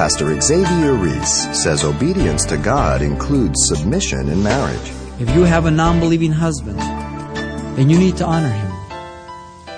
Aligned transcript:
Pastor 0.00 0.40
Xavier 0.40 0.94
Reese 0.94 1.62
says 1.62 1.84
obedience 1.84 2.46
to 2.46 2.56
God 2.56 3.02
includes 3.02 3.68
submission 3.68 4.30
in 4.30 4.42
marriage. 4.42 4.90
If 5.20 5.28
you 5.34 5.42
have 5.42 5.66
a 5.66 5.70
non 5.70 6.00
believing 6.00 6.32
husband, 6.32 6.78
then 6.78 7.90
you 7.90 7.98
need 7.98 8.16
to 8.16 8.24
honor 8.24 8.48
him. 8.48 8.72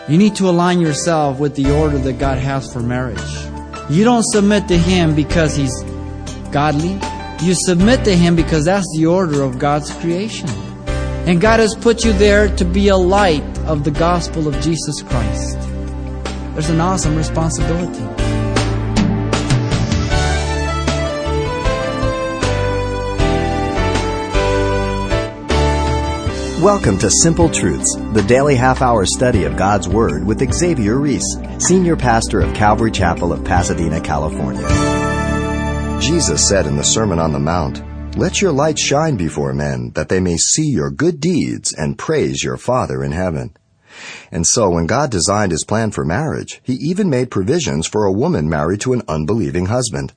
You 0.09 0.17
need 0.19 0.37
to 0.37 0.49
align 0.49 0.79
yourself 0.79 1.41
with 1.41 1.57
the 1.57 1.73
order 1.73 1.99
that 1.99 2.21
God 2.21 2.39
has 2.39 2.73
for 2.73 2.79
marriage. 2.79 3.19
You 3.91 4.05
don't 4.05 4.25
submit 4.25 4.69
to 4.69 4.79
him 4.79 5.17
because 5.17 5.57
he's 5.57 5.83
godly. 6.53 7.01
You 7.45 7.55
submit 7.55 8.05
to 8.05 8.15
him 8.15 8.37
because 8.37 8.67
that's 8.67 8.87
the 8.97 9.07
order 9.07 9.43
of 9.43 9.59
God's 9.59 9.91
creation. 9.91 10.49
And 11.27 11.41
God 11.41 11.59
has 11.59 11.75
put 11.75 12.05
you 12.05 12.13
there 12.13 12.47
to 12.59 12.65
be 12.65 12.87
a 12.87 12.97
light 12.97 13.59
of 13.67 13.83
the 13.83 13.91
gospel 13.91 14.47
of 14.47 14.55
Jesus 14.61 15.03
Christ. 15.03 15.59
There's 16.53 16.71
an 16.71 16.81
awesome 16.81 17.17
responsibility. 17.17 18.12
Welcome 26.63 26.97
to 26.99 27.11
Simple 27.11 27.49
Truths, 27.49 27.93
the 28.13 28.23
daily 28.23 28.55
half 28.55 28.83
hour 28.83 29.05
study 29.05 29.43
of 29.43 29.57
God's 29.57 29.89
Word 29.89 30.25
with 30.25 30.49
Xavier 30.55 30.97
Reese, 30.97 31.27
Senior 31.59 31.97
Pastor 31.97 32.41
of 32.41 32.55
Calvary 32.55 32.93
Chapel 32.93 33.33
of 33.33 33.45
Pasadena, 33.45 34.01
California. 34.01 34.69
Jesus 36.01 36.49
said 36.49 36.69
in 36.69 36.77
the 36.77 36.85
Sermon 36.85 37.19
on 37.19 37.33
the 37.33 37.41
Mount, 37.41 37.83
Let 38.17 38.41
your 38.41 38.53
light 38.53 38.79
shine 38.79 39.17
before 39.17 39.53
men, 39.53 39.91
that 39.97 40.09
they 40.09 40.21
may 40.21 40.37
see 40.37 40.69
your 40.69 40.93
good 40.93 41.19
deeds 41.19 41.75
and 41.75 41.99
praise 41.99 42.45
your 42.45 42.57
Father 42.57 43.03
in 43.03 43.11
heaven. 43.11 43.57
And 44.31 44.47
so, 44.47 44.71
when 44.71 44.87
God 44.87 45.11
designed 45.11 45.51
his 45.51 45.65
plan 45.65 45.91
for 45.91 46.05
marriage, 46.05 46.61
he 46.63 46.75
even 46.75 47.11
made 47.11 47.33
provisions 47.33 47.89
for 47.89 48.05
a 48.05 48.13
woman 48.13 48.49
married 48.49 48.83
to 48.83 48.93
an 48.93 49.03
unbelieving 49.09 49.67
husband. 49.67 50.13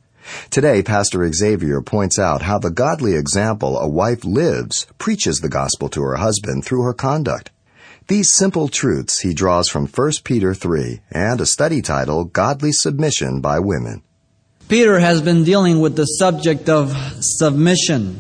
Today, 0.50 0.82
Pastor 0.82 1.32
Xavier 1.32 1.82
points 1.82 2.18
out 2.18 2.42
how 2.42 2.60
the 2.60 2.72
godly 2.72 3.16
example 3.16 3.78
a 3.78 3.88
wife 3.88 4.24
lives 4.24 4.88
preaches 4.98 5.40
the 5.40 5.50
gospel 5.50 5.90
to 5.90 6.02
her 6.02 6.16
husband 6.16 6.66
through 6.66 6.84
her 6.84 6.94
conduct. 6.94 7.52
These 8.08 8.34
simple 8.36 8.68
truths 8.68 9.22
he 9.22 9.34
draws 9.34 9.68
from 9.68 9.88
1 9.88 10.12
Peter 10.24 10.54
3 10.54 11.02
and 11.12 11.42
a 11.42 11.46
study 11.46 11.82
title, 11.82 12.24
Godly 12.24 12.72
Submission 12.72 13.42
by 13.42 13.60
Women. 13.60 14.04
Peter 14.68 15.00
has 15.00 15.22
been 15.22 15.44
dealing 15.44 15.80
with 15.80 15.96
the 15.96 16.06
subject 16.06 16.70
of 16.70 16.96
submission. 17.20 18.20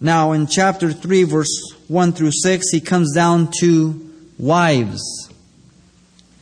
Now, 0.00 0.32
in 0.32 0.46
chapter 0.48 0.92
3, 0.92 1.22
verse 1.24 1.74
1 1.88 2.12
through 2.12 2.32
6, 2.32 2.70
he 2.70 2.80
comes 2.80 3.14
down 3.14 3.50
to 3.60 4.10
wives. 4.38 5.30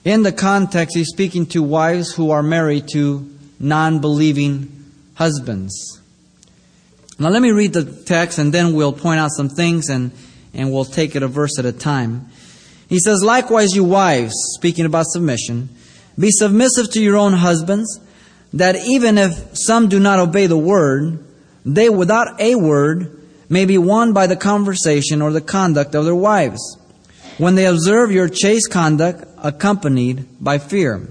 In 0.05 0.23
the 0.23 0.33
context, 0.33 0.97
he's 0.97 1.09
speaking 1.09 1.45
to 1.47 1.63
wives 1.63 2.15
who 2.15 2.31
are 2.31 2.43
married 2.43 2.89
to 2.93 3.31
non 3.61 4.01
believing 4.01 4.85
husbands. 5.15 6.01
Now, 7.19 7.29
let 7.29 7.43
me 7.43 7.51
read 7.51 7.75
the 7.75 7.85
text 7.85 8.39
and 8.39 8.53
then 8.53 8.73
we'll 8.73 8.95
point 8.95 9.21
out 9.21 9.31
some 9.31 9.51
things 9.51 9.91
and, 9.91 10.11
and 10.55 10.73
we'll 10.73 10.87
take 10.87 11.15
it 11.15 11.23
a 11.23 11.29
verse 11.29 11.59
at 11.59 11.67
a 11.67 11.73
time. 11.73 12.31
He 12.89 12.99
says, 12.99 13.23
Likewise, 13.23 13.75
you 13.75 13.85
wives, 13.85 14.33
speaking 14.57 14.87
about 14.87 15.05
submission, 15.07 15.69
be 16.19 16.31
submissive 16.31 16.91
to 16.93 17.03
your 17.03 17.19
own 17.19 17.35
husbands, 17.35 18.01
that 18.55 18.75
even 18.77 19.19
if 19.19 19.51
some 19.53 19.89
do 19.89 20.01
not 20.01 20.19
obey 20.19 20.47
the 20.47 20.59
word, 20.59 21.23
they 21.65 21.91
without 21.91 22.41
a 22.41 22.55
word 22.55 23.17
may 23.51 23.67
be 23.67 23.77
won 23.77 24.15
by 24.15 24.27
the 24.27 24.37
conversation 24.37 25.21
or 25.21 25.31
the 25.31 25.41
conduct 25.41 25.95
of 25.95 26.07
their 26.07 26.15
wives, 26.15 26.79
when 27.37 27.55
they 27.55 27.67
observe 27.67 28.11
your 28.11 28.29
chaste 28.29 28.71
conduct 28.71 29.25
accompanied 29.43 30.27
by 30.41 30.59
fear. 30.59 31.07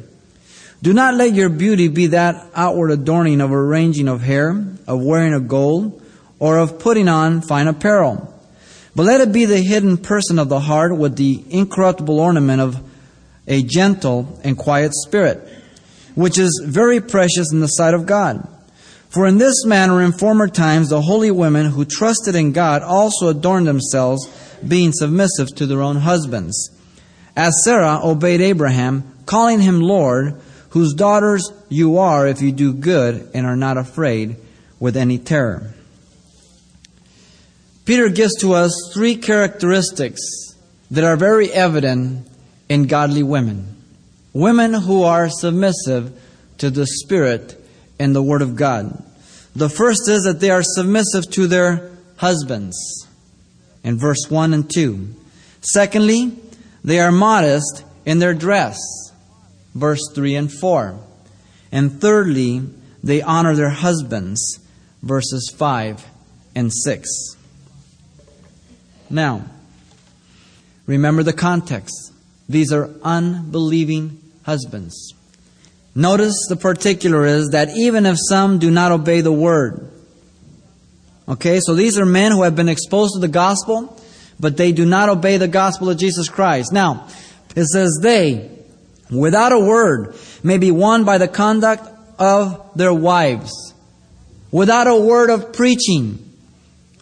Do 0.82 0.94
not 0.94 1.16
let 1.16 1.34
your 1.34 1.50
beauty 1.50 1.90
be 1.90 2.08
that 2.08 2.48
outward 2.56 2.92
adorning 2.92 3.42
of 3.42 3.52
arranging 3.52 4.08
of 4.08 4.22
hair, 4.22 4.52
of 4.88 5.02
wearing 5.02 5.34
of 5.34 5.48
gold, 5.48 6.02
or 6.40 6.58
of 6.58 6.80
putting 6.80 7.10
on 7.10 7.42
fine 7.42 7.68
apparel. 7.68 8.34
But 8.96 9.04
let 9.04 9.22
it 9.22 9.34
be 9.34 9.46
the 9.46 9.60
hidden 9.62 9.98
person 9.98 10.40
of 10.40 10.50
the 10.50 10.62
heart 10.62 10.96
with 10.96 11.18
the 11.18 11.44
incorruptible 11.50 12.20
ornament 12.20 12.62
of 12.62 12.82
a 13.48 13.62
gentle 13.62 14.40
and 14.44 14.58
quiet 14.58 14.94
spirit, 14.94 15.46
which 16.16 16.38
is 16.38 16.64
very 16.66 17.02
precious 17.02 17.52
in 17.52 17.60
the 17.60 17.68
sight 17.68 17.94
of 17.94 18.06
God. 18.06 18.48
For 19.10 19.26
in 19.26 19.38
this 19.38 19.66
manner 19.66 20.02
in 20.02 20.12
former 20.12 20.48
times 20.48 20.90
the 20.90 21.02
holy 21.02 21.32
women 21.32 21.66
who 21.66 21.84
trusted 21.84 22.36
in 22.36 22.52
God 22.54 22.84
also 22.84 23.28
adorned 23.28 23.68
themselves, 23.68 24.28
being 24.66 24.92
submissive 24.94 25.48
to 25.56 25.66
their 25.66 25.82
own 25.82 25.98
husbands. 25.98 26.70
As 27.36 27.64
Sarah 27.64 28.00
obeyed 28.04 28.42
Abraham, 28.42 29.04
calling 29.26 29.62
him 29.62 29.82
Lord, 29.82 30.40
whose 30.70 30.94
daughters 30.94 31.52
you 31.70 31.98
are 31.98 32.28
if 32.28 32.42
you 32.42 32.52
do 32.52 32.74
good 32.74 33.30
and 33.34 33.46
are 33.46 33.56
not 33.56 33.78
afraid 33.78 34.36
with 34.80 34.96
any 34.96 35.18
terror. 35.18 35.74
Peter 37.86 38.10
gives 38.10 38.36
to 38.38 38.54
us 38.54 38.72
three 38.94 39.16
characteristics 39.16 40.22
that 40.92 41.04
are 41.04 41.18
very 41.18 41.52
evident 41.52 42.28
in 42.68 42.86
godly 42.86 43.24
women. 43.24 43.76
Women 44.32 44.74
who 44.74 45.04
are 45.04 45.28
submissive 45.30 46.20
to 46.60 46.70
the 46.70 46.86
Spirit 46.86 47.60
and 47.98 48.16
the 48.16 48.22
Word 48.22 48.44
of 48.44 48.56
God. 48.56 49.04
The 49.56 49.70
first 49.70 50.08
is 50.08 50.24
that 50.24 50.40
they 50.40 50.52
are 50.52 50.62
submissive 50.64 51.30
to 51.32 51.48
their 51.48 51.92
husbands 52.18 53.08
in 53.84 53.98
verse 53.98 54.30
1 54.30 54.54
and 54.54 54.70
2. 54.72 55.16
Secondly, 55.62 56.38
they 56.84 57.00
are 57.00 57.12
modest 57.12 57.84
in 58.06 58.20
their 58.20 58.34
dress 58.34 58.78
verse 59.74 60.02
3 60.14 60.36
and 60.36 60.52
4. 60.52 61.00
And 61.72 62.02
thirdly, 62.02 62.64
they 63.04 63.22
honor 63.22 63.56
their 63.56 63.70
husbands, 63.70 64.60
verses 65.02 65.54
5 65.56 66.06
and 66.56 66.74
6. 66.74 67.36
Now, 69.10 69.46
remember 70.86 71.24
the 71.24 71.34
context. 71.34 72.14
These 72.48 72.72
are 72.74 72.90
unbelieving 73.04 74.22
husbands. 74.44 75.14
Notice 75.96 76.36
the 76.48 76.56
particular 76.56 77.26
is 77.26 77.50
that 77.50 77.70
even 77.76 78.06
if 78.06 78.18
some 78.28 78.60
do 78.60 78.72
not 78.72 78.92
obey 78.92 79.22
the 79.22 79.32
word, 79.32 79.92
okay, 81.28 81.60
so 81.60 81.74
these 81.74 81.98
are 81.98 82.06
men 82.06 82.32
who 82.32 82.44
have 82.44 82.56
been 82.56 82.70
exposed 82.70 83.14
to 83.14 83.20
the 83.20 83.28
gospel, 83.28 84.02
but 84.40 84.58
they 84.58 84.72
do 84.72 84.86
not 84.86 85.10
obey 85.10 85.38
the 85.38 85.48
gospel 85.48 85.90
of 85.90 85.98
Jesus 85.98 86.30
Christ. 86.30 86.72
Now, 86.72 87.08
it 87.56 87.66
says 87.66 88.00
they, 88.02 88.59
without 89.10 89.52
a 89.52 89.60
word, 89.60 90.16
may 90.44 90.58
be 90.58 90.72
won 90.72 91.04
by 91.04 91.18
the 91.18 91.28
conduct 91.28 91.88
of 92.20 92.72
their 92.76 92.94
wives, 92.94 93.74
without 94.52 94.88
a 94.88 94.96
word 94.96 95.30
of 95.30 95.54
preaching. 95.54 96.26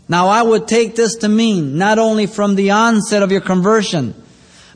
Now, 0.10 0.28
I 0.28 0.42
would 0.42 0.68
take 0.68 0.96
this 0.96 1.16
to 1.18 1.30
mean 1.30 1.78
not 1.78 2.00
only 2.00 2.28
from 2.28 2.56
the 2.56 2.72
onset 2.72 3.24
of 3.24 3.32
your 3.32 3.42
conversion, 3.42 4.14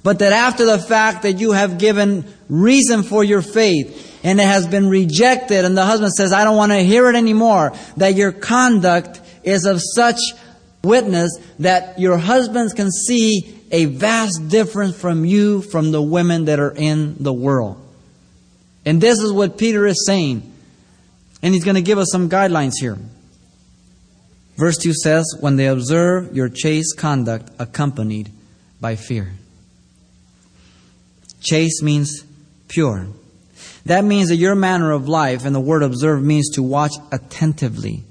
but 0.04 0.20
that 0.20 0.34
after 0.34 0.66
the 0.66 0.80
fact 0.80 1.24
that 1.24 1.40
you 1.40 1.52
have 1.52 1.78
given 1.78 2.26
reason 2.50 3.04
for 3.04 3.24
your 3.24 3.42
faith 3.42 4.20
and 4.24 4.40
it 4.40 4.46
has 4.46 4.68
been 4.68 4.88
rejected, 4.88 5.66
and 5.66 5.78
the 5.78 5.86
husband 5.86 6.12
says, 6.14 6.34
I 6.34 6.44
don't 6.44 6.58
want 6.58 6.72
to 6.72 6.80
hear 6.80 7.10
it 7.10 7.16
anymore, 7.16 7.74
that 7.98 8.16
your 8.16 8.32
conduct 8.32 9.22
is 9.44 9.66
of 9.66 9.82
such 9.82 10.20
witness 10.84 11.38
that 11.60 12.00
your 12.00 12.18
husbands 12.18 12.74
can 12.74 12.92
see 12.92 13.61
a 13.72 13.86
vast 13.86 14.50
difference 14.50 15.00
from 15.00 15.26
you 15.26 15.62
from 15.62 15.92
the 15.92 16.02
women 16.02 16.46
that 16.46 16.60
are 16.60 16.72
in 16.76 17.16
the 17.24 17.34
world. 17.34 17.78
And 18.86 19.00
this 19.00 19.20
is 19.20 19.32
what 19.32 19.58
Peter 19.58 19.86
is 19.88 20.06
saying. 20.06 20.52
And 21.42 21.54
he's 21.54 21.64
going 21.64 21.76
to 21.76 21.82
give 21.82 21.98
us 21.98 22.10
some 22.12 22.30
guidelines 22.30 22.74
here. 22.80 22.98
Verse 24.58 24.78
2 24.78 24.94
says, 24.94 25.26
When 25.40 25.56
they 25.56 25.68
observe 25.68 26.36
your 26.36 26.50
chaste 26.50 26.98
conduct 26.98 27.50
accompanied 27.58 28.32
by 28.80 28.96
fear. 28.96 29.34
Chaste 31.40 31.82
means 31.82 32.24
pure. 32.68 33.08
That 33.86 34.04
means 34.04 34.30
that 34.30 34.36
your 34.36 34.54
manner 34.54 34.92
of 34.92 35.08
life, 35.08 35.46
and 35.46 35.56
the 35.56 35.60
word 35.60 35.82
observe 35.82 36.22
means 36.24 36.50
to 36.52 36.64
watch 36.64 36.94
attentively. 37.12 38.04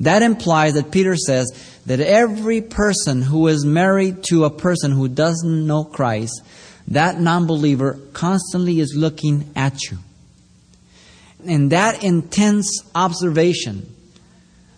That 0.00 0.22
implies 0.22 0.74
that 0.74 0.90
Peter 0.90 1.16
says 1.16 1.50
that 1.86 2.00
every 2.00 2.60
person 2.60 3.22
who 3.22 3.48
is 3.48 3.64
married 3.64 4.24
to 4.24 4.44
a 4.44 4.50
person 4.50 4.90
who 4.90 5.08
doesn't 5.08 5.66
know 5.66 5.84
Christ, 5.84 6.42
that 6.88 7.20
non 7.20 7.46
believer 7.46 7.98
constantly 8.12 8.80
is 8.80 8.94
looking 8.96 9.50
at 9.54 9.82
you. 9.90 9.98
And 11.46 11.70
that 11.72 12.02
intense 12.02 12.82
observation, 12.94 13.94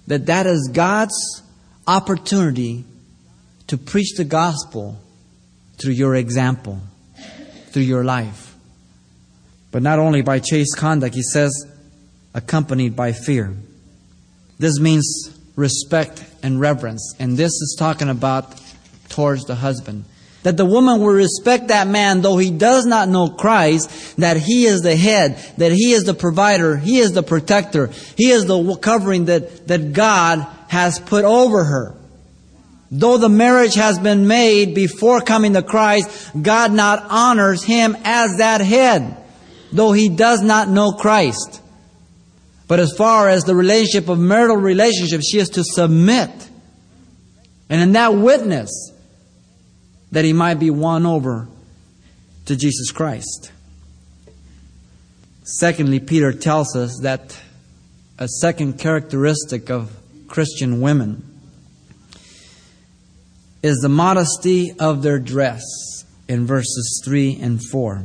that 0.07 0.27
that 0.27 0.47
is 0.47 0.71
God's 0.73 1.43
opportunity 1.87 2.85
to 3.69 3.79
preach 3.79 4.15
the 4.17 4.25
gospel 4.25 4.99
through 5.79 5.93
your 5.93 6.15
example, 6.15 6.81
through 7.71 7.83
your 7.83 8.05
life. 8.05 8.55
But 9.71 9.83
not 9.83 9.99
only 9.99 10.23
by 10.23 10.39
chaste 10.39 10.77
conduct, 10.77 11.15
he 11.15 11.23
says, 11.23 11.67
accompanied 12.35 12.97
by 12.97 13.13
fear. 13.13 13.57
This 14.59 14.81
means 14.81 15.31
respect 15.55 16.25
and 16.43 16.61
reverence. 16.61 17.15
And 17.19 17.37
this 17.37 17.53
is 17.53 17.77
talking 17.79 18.09
about 18.09 18.61
towards 19.09 19.45
the 19.45 19.55
husband. 19.55 20.05
That 20.43 20.57
the 20.57 20.65
woman 20.65 21.01
will 21.01 21.13
respect 21.13 21.69
that 21.69 21.89
man 21.89 22.23
though 22.23 22.37
he 22.37 22.51
does 22.53 22.87
not 22.87 23.09
know 23.09 23.29
Christ, 23.29 24.17
that 24.17 24.37
he 24.37 24.67
is 24.67 24.83
the 24.83 24.95
head, 24.95 25.39
that 25.57 25.73
he 25.73 25.93
is 25.93 26.05
the 26.05 26.15
provider, 26.15 26.77
he 26.77 26.99
is 26.99 27.13
the 27.13 27.23
protector, 27.23 27.91
he 28.17 28.31
is 28.31 28.47
the 28.47 28.77
covering 28.77 29.25
that, 29.25 29.67
that 29.67 29.93
God 29.93 30.47
has 30.69 31.01
put 31.01 31.25
over 31.25 31.65
her. 31.65 31.97
Though 32.91 33.19
the 33.19 33.29
marriage 33.29 33.75
has 33.75 33.99
been 33.99 34.29
made 34.29 34.75
before 34.75 35.21
coming 35.21 35.55
to 35.55 35.63
Christ, 35.63 36.31
God 36.41 36.73
not 36.73 37.05
honors 37.09 37.65
him 37.65 37.97
as 38.05 38.37
that 38.37 38.61
head, 38.61 39.17
though 39.73 39.91
he 39.91 40.09
does 40.09 40.43
not 40.43 40.69
know 40.69 40.93
Christ. 40.93 41.61
But 42.69 42.81
as 42.81 42.93
far 42.97 43.29
as 43.29 43.45
the 43.45 43.55
relationship 43.55 44.09
of 44.09 44.19
marital 44.19 44.57
relationship, 44.57 45.21
she 45.23 45.39
is 45.39 45.49
to 45.51 45.63
submit. 45.65 46.31
And 47.69 47.81
in 47.81 47.93
that 47.93 48.15
witness, 48.15 48.93
that 50.13 50.25
he 50.25 50.33
might 50.33 50.55
be 50.55 50.71
won 50.71 51.07
over 51.07 51.49
to 52.47 52.57
Jesus 52.57 52.91
Christ. 52.91 53.53
Secondly, 55.45 56.01
Peter 56.01 56.33
tells 56.33 56.75
us 56.75 56.99
that 57.03 57.39
a 58.19 58.27
second 58.27 58.79
characteristic 58.79 59.71
of 59.71 59.97
Christian 60.27 60.81
women 60.81 61.23
is 63.63 63.79
the 63.79 63.89
modesty 63.89 64.73
of 64.79 65.03
their 65.03 65.19
dress 65.19 65.63
in 66.29 66.47
verses 66.47 67.03
3 67.05 67.39
and 67.41 67.63
4. 67.63 68.05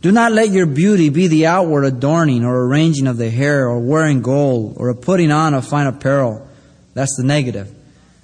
Do 0.00 0.10
not 0.12 0.32
let 0.32 0.50
your 0.50 0.66
beauty 0.66 1.10
be 1.10 1.26
the 1.26 1.46
outward 1.46 1.84
adorning 1.84 2.44
or 2.44 2.64
arranging 2.64 3.06
of 3.06 3.18
the 3.18 3.28
hair 3.28 3.68
or 3.68 3.78
wearing 3.78 4.22
gold 4.22 4.76
or 4.78 4.88
a 4.88 4.94
putting 4.94 5.30
on 5.30 5.52
of 5.52 5.68
fine 5.68 5.86
apparel. 5.86 6.48
That's 6.94 7.16
the 7.16 7.24
negative. 7.24 7.74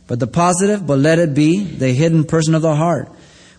But 0.07 0.21
the 0.21 0.27
positive, 0.27 0.87
but 0.87 0.99
let 0.99 1.19
it 1.19 1.35
be 1.35 1.65
the 1.65 1.93
hidden 1.93 2.25
person 2.25 2.55
of 2.55 2.63
the 2.63 2.77
heart, 2.77 3.11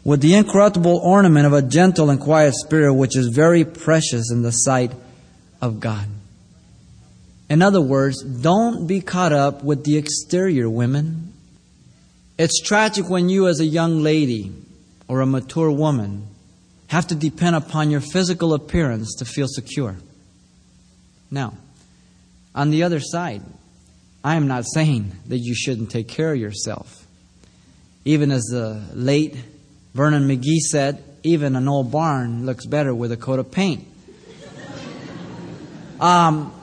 with 0.04 0.22
the 0.22 0.34
incorruptible 0.34 0.98
ornament 1.04 1.46
of 1.46 1.54
a 1.54 1.62
gentle 1.62 2.10
and 2.10 2.20
quiet 2.20 2.56
spirit, 2.56 2.94
which 2.94 3.16
is 3.16 3.28
very 3.28 3.66
precious 3.66 4.32
in 4.32 4.42
the 4.42 4.52
sight 4.52 4.94
of 5.62 5.80
God. 5.80 6.08
In 7.50 7.62
other 7.62 7.82
words, 7.82 8.24
don't 8.24 8.88
be 8.88 9.02
caught 9.02 9.34
up 9.34 9.64
with 9.64 9.84
the 9.84 9.98
exterior, 9.98 10.70
women. 10.70 11.34
It's 12.38 12.62
tragic 12.62 13.10
when 13.10 13.30
you, 13.30 13.48
as 13.48 13.60
a 13.60 13.66
young 13.66 14.02
lady 14.02 14.52
or 15.08 15.22
a 15.22 15.26
mature 15.26 15.72
woman, 15.72 16.28
have 16.88 17.08
to 17.08 17.16
depend 17.16 17.56
upon 17.56 17.92
your 17.92 18.02
physical 18.02 18.54
appearance 18.54 19.16
to 19.16 19.26
feel 19.26 19.48
secure. 19.48 19.98
Now, 21.30 21.54
on 22.56 22.72
the 22.72 22.84
other 22.84 23.00
side, 23.00 23.42
I 24.24 24.36
am 24.36 24.48
not 24.48 24.66
saying 24.66 25.12
that 25.28 25.38
you 25.40 25.54
shouldn't 25.54 25.92
take 25.92 26.08
care 26.08 26.34
of 26.34 26.40
yourself. 26.40 27.06
Even 28.06 28.32
as 28.32 28.44
the 28.44 28.82
late 28.94 29.36
Vernon 29.94 30.28
McGee 30.28 30.60
said, 30.60 31.04
even 31.24 31.56
an 31.56 31.68
old 31.68 31.92
barn 31.92 32.46
looks 32.46 32.66
better 32.66 32.96
with 32.96 33.12
a 33.12 33.18
coat 33.18 33.40
of 33.40 33.52
paint. 33.52 33.88
Um, 36.00 36.54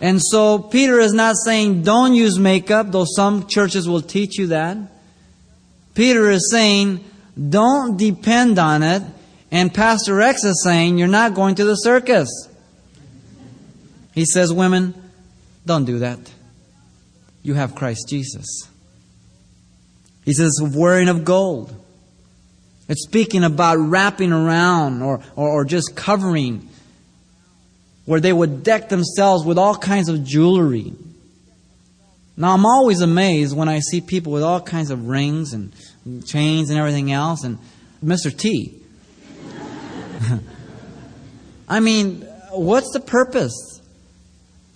and 0.00 0.18
so 0.22 0.58
Peter 0.58 0.98
is 1.00 1.12
not 1.12 1.36
saying 1.36 1.82
don't 1.82 2.14
use 2.14 2.38
makeup, 2.38 2.90
though 2.90 3.04
some 3.04 3.46
churches 3.46 3.86
will 3.86 4.00
teach 4.00 4.38
you 4.38 4.46
that. 4.48 4.78
Peter 5.94 6.30
is 6.30 6.50
saying 6.50 7.04
don't 7.36 7.96
depend 7.96 8.58
on 8.58 8.82
it. 8.82 9.02
And 9.50 9.72
Pastor 9.72 10.14
Rex 10.14 10.44
is 10.44 10.62
saying 10.64 10.98
you're 10.98 11.08
not 11.08 11.34
going 11.34 11.54
to 11.56 11.64
the 11.64 11.74
circus. 11.74 12.28
He 14.12 14.24
says, 14.24 14.52
women, 14.52 14.94
don't 15.66 15.84
do 15.84 16.00
that. 16.00 16.18
You 17.42 17.54
have 17.54 17.74
Christ 17.74 18.06
Jesus. 18.08 18.46
He 20.24 20.32
says, 20.32 20.60
wearing 20.62 21.08
of 21.08 21.24
gold. 21.24 21.74
It's 22.88 23.04
speaking 23.04 23.44
about 23.44 23.78
wrapping 23.78 24.32
around 24.32 25.02
or, 25.02 25.20
or, 25.36 25.48
or, 25.48 25.64
just 25.64 25.96
covering, 25.96 26.68
where 28.04 28.20
they 28.20 28.32
would 28.32 28.62
deck 28.62 28.88
themselves 28.88 29.44
with 29.44 29.58
all 29.58 29.76
kinds 29.76 30.08
of 30.08 30.24
jewelry. 30.24 30.92
Now, 32.36 32.52
I'm 32.52 32.66
always 32.66 33.00
amazed 33.00 33.56
when 33.56 33.68
I 33.68 33.80
see 33.80 34.00
people 34.00 34.32
with 34.32 34.42
all 34.42 34.60
kinds 34.60 34.90
of 34.90 35.08
rings 35.08 35.52
and 35.52 35.72
chains 36.24 36.70
and 36.70 36.78
everything 36.78 37.12
else, 37.12 37.44
and 37.44 37.58
Mr. 38.04 38.36
T. 38.36 38.80
I 41.68 41.80
mean, 41.80 42.22
what's 42.50 42.92
the 42.92 43.00
purpose? 43.00 43.80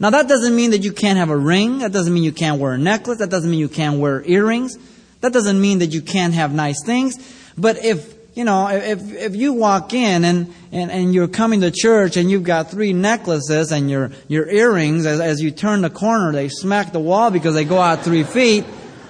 Now, 0.01 0.11
that 0.11 0.29
doesn't 0.29 0.55
mean 0.55 0.71
that 0.71 0.85
you 0.85 0.93
can't 0.93 1.19
have 1.19 1.31
a 1.31 1.37
ring. 1.37 1.81
That 1.81 1.93
doesn't 1.93 2.13
mean 2.13 2.23
you 2.23 2.33
can't 2.33 2.61
wear 2.61 2.75
a 2.75 2.79
necklace. 2.79 3.19
That 3.19 3.31
doesn't 3.31 3.51
mean 3.51 3.59
you 3.61 3.69
can't 3.69 3.99
wear 3.99 4.23
earrings. 4.25 4.79
That 5.21 5.33
doesn't 5.33 5.61
mean 5.61 5.81
that 5.81 5.93
you 5.93 6.03
can't 6.03 6.35
have 6.35 6.55
nice 6.55 6.85
things. 6.85 7.17
But 7.59 7.85
if, 7.85 8.15
you 8.37 8.45
know, 8.45 8.69
if, 8.69 9.13
if 9.13 9.35
you 9.35 9.53
walk 9.53 9.93
in 9.93 10.25
and, 10.25 10.55
and, 10.71 10.93
and 10.93 11.13
you're 11.13 11.27
coming 11.27 11.63
to 11.63 11.73
church 11.73 12.17
and 12.17 12.31
you've 12.31 12.45
got 12.45 12.71
three 12.71 12.93
necklaces 12.93 13.73
and 13.73 13.91
your, 13.91 14.13
your 14.29 14.49
earrings, 14.49 15.05
as, 15.05 15.19
as 15.19 15.43
you 15.43 15.51
turn 15.51 15.81
the 15.81 15.91
corner, 15.91 16.31
they 16.31 16.49
smack 16.49 16.93
the 16.93 17.01
wall 17.01 17.33
because 17.33 17.55
they 17.55 17.65
go 17.65 17.79
out 17.79 18.05
three 18.05 18.23
feet, 18.23 18.65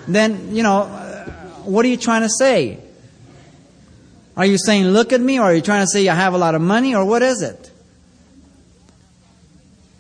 then, 0.07 0.57
you 0.57 0.63
know, 0.63 1.08
what 1.69 1.85
are 1.85 1.89
you 1.89 1.97
trying 1.97 2.23
to 2.23 2.29
say? 2.29 2.79
Are 4.37 4.47
you 4.47 4.57
saying, 4.57 4.87
look 4.87 5.13
at 5.13 5.21
me, 5.21 5.39
or 5.39 5.45
are 5.45 5.55
you 5.55 5.61
trying 5.61 5.83
to 5.83 5.89
say 5.89 6.09
I 6.09 6.15
have 6.15 6.33
a 6.33 6.39
lot 6.39 6.55
of 6.55 6.63
money, 6.63 6.95
or 6.95 7.05
what 7.05 7.23
is 7.23 7.43
it? 7.43 7.71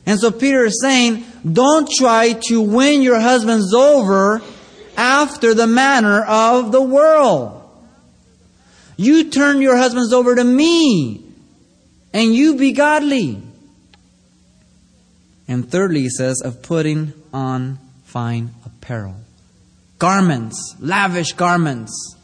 And 0.06 0.18
so 0.18 0.30
Peter 0.30 0.64
is 0.64 0.80
saying, 0.80 1.24
don't 1.50 1.88
try 1.90 2.32
to 2.48 2.60
win 2.60 3.02
your 3.02 3.20
husbands 3.20 3.74
over 3.74 4.40
after 4.96 5.54
the 5.54 5.66
manner 5.66 6.22
of 6.22 6.72
the 6.72 6.80
world. 6.80 7.54
You 8.96 9.30
turn 9.30 9.60
your 9.60 9.76
husbands 9.76 10.12
over 10.12 10.34
to 10.34 10.44
me, 10.44 11.22
and 12.12 12.34
you 12.34 12.56
be 12.56 12.72
godly. 12.72 13.42
And 15.46 15.70
thirdly, 15.70 16.02
he 16.02 16.10
says, 16.10 16.40
of 16.40 16.62
putting 16.62 17.12
on 17.32 17.78
fine 18.04 18.54
apparel 18.64 19.16
garments, 19.98 20.76
lavish 20.78 21.32
garments. 21.32 22.16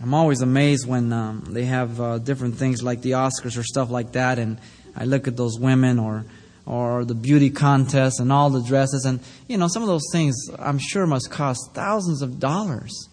I'm 0.00 0.12
always 0.12 0.42
amazed 0.42 0.86
when 0.86 1.12
um, 1.12 1.44
they 1.48 1.64
have 1.64 2.00
uh, 2.00 2.18
different 2.18 2.56
things 2.56 2.82
like 2.82 3.00
the 3.00 3.12
Oscars 3.12 3.56
or 3.56 3.62
stuff 3.62 3.90
like 3.90 4.12
that, 4.12 4.38
and 4.38 4.58
I 4.96 5.04
look 5.04 5.28
at 5.28 5.36
those 5.36 5.58
women 5.58 5.98
or 5.98 6.24
or 6.66 7.04
the 7.04 7.14
beauty 7.14 7.50
contest 7.50 8.20
and 8.20 8.32
all 8.32 8.50
the 8.50 8.62
dresses, 8.62 9.04
and 9.04 9.20
you 9.48 9.56
know 9.56 9.68
some 9.68 9.82
of 9.82 9.88
those 9.88 10.06
things 10.12 10.34
I'm 10.58 10.78
sure 10.78 11.06
must 11.06 11.30
cost 11.30 11.70
thousands 11.74 12.20
of 12.20 12.40
dollars, 12.40 13.08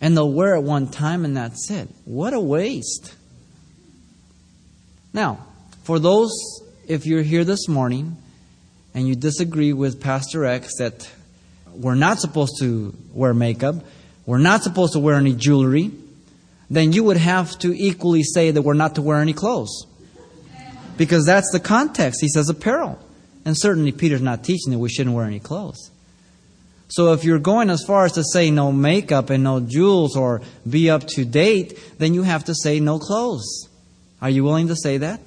and 0.00 0.16
they'll 0.16 0.32
wear 0.32 0.54
it 0.54 0.62
one 0.62 0.88
time 0.88 1.24
and 1.24 1.36
that's 1.36 1.70
it. 1.70 1.88
What 2.04 2.32
a 2.32 2.40
waste! 2.40 3.14
Now, 5.12 5.46
for 5.84 6.00
those, 6.00 6.32
if 6.88 7.06
you're 7.06 7.22
here 7.22 7.44
this 7.44 7.68
morning 7.68 8.16
and 8.94 9.08
you 9.08 9.16
disagree 9.16 9.72
with 9.72 10.00
Pastor 10.00 10.44
X 10.44 10.76
that 10.78 11.10
we're 11.72 11.96
not 11.96 12.20
supposed 12.20 12.54
to 12.60 12.94
wear 13.12 13.34
makeup, 13.34 13.76
we're 14.24 14.38
not 14.38 14.62
supposed 14.62 14.92
to 14.92 15.00
wear 15.00 15.16
any 15.16 15.34
jewelry, 15.34 15.90
then 16.70 16.92
you 16.92 17.04
would 17.04 17.16
have 17.16 17.58
to 17.58 17.74
equally 17.76 18.22
say 18.22 18.50
that 18.50 18.62
we're 18.62 18.74
not 18.74 18.94
to 18.94 19.02
wear 19.02 19.20
any 19.20 19.32
clothes. 19.32 19.86
Because 20.96 21.26
that's 21.26 21.50
the 21.50 21.60
context. 21.60 22.20
He 22.20 22.28
says 22.28 22.48
apparel. 22.48 22.98
And 23.44 23.58
certainly 23.58 23.92
Peter's 23.92 24.22
not 24.22 24.44
teaching 24.44 24.72
that 24.72 24.78
we 24.78 24.88
shouldn't 24.88 25.14
wear 25.14 25.26
any 25.26 25.40
clothes. 25.40 25.90
So 26.88 27.12
if 27.12 27.24
you're 27.24 27.40
going 27.40 27.70
as 27.70 27.82
far 27.84 28.04
as 28.04 28.12
to 28.12 28.22
say 28.22 28.50
no 28.50 28.70
makeup 28.70 29.30
and 29.30 29.42
no 29.42 29.60
jewels 29.60 30.16
or 30.16 30.42
be 30.68 30.88
up 30.88 31.06
to 31.08 31.24
date, 31.24 31.78
then 31.98 32.14
you 32.14 32.22
have 32.22 32.44
to 32.44 32.54
say 32.54 32.78
no 32.78 32.98
clothes. 32.98 33.68
Are 34.22 34.30
you 34.30 34.44
willing 34.44 34.68
to 34.68 34.76
say 34.76 34.98
that? 34.98 35.20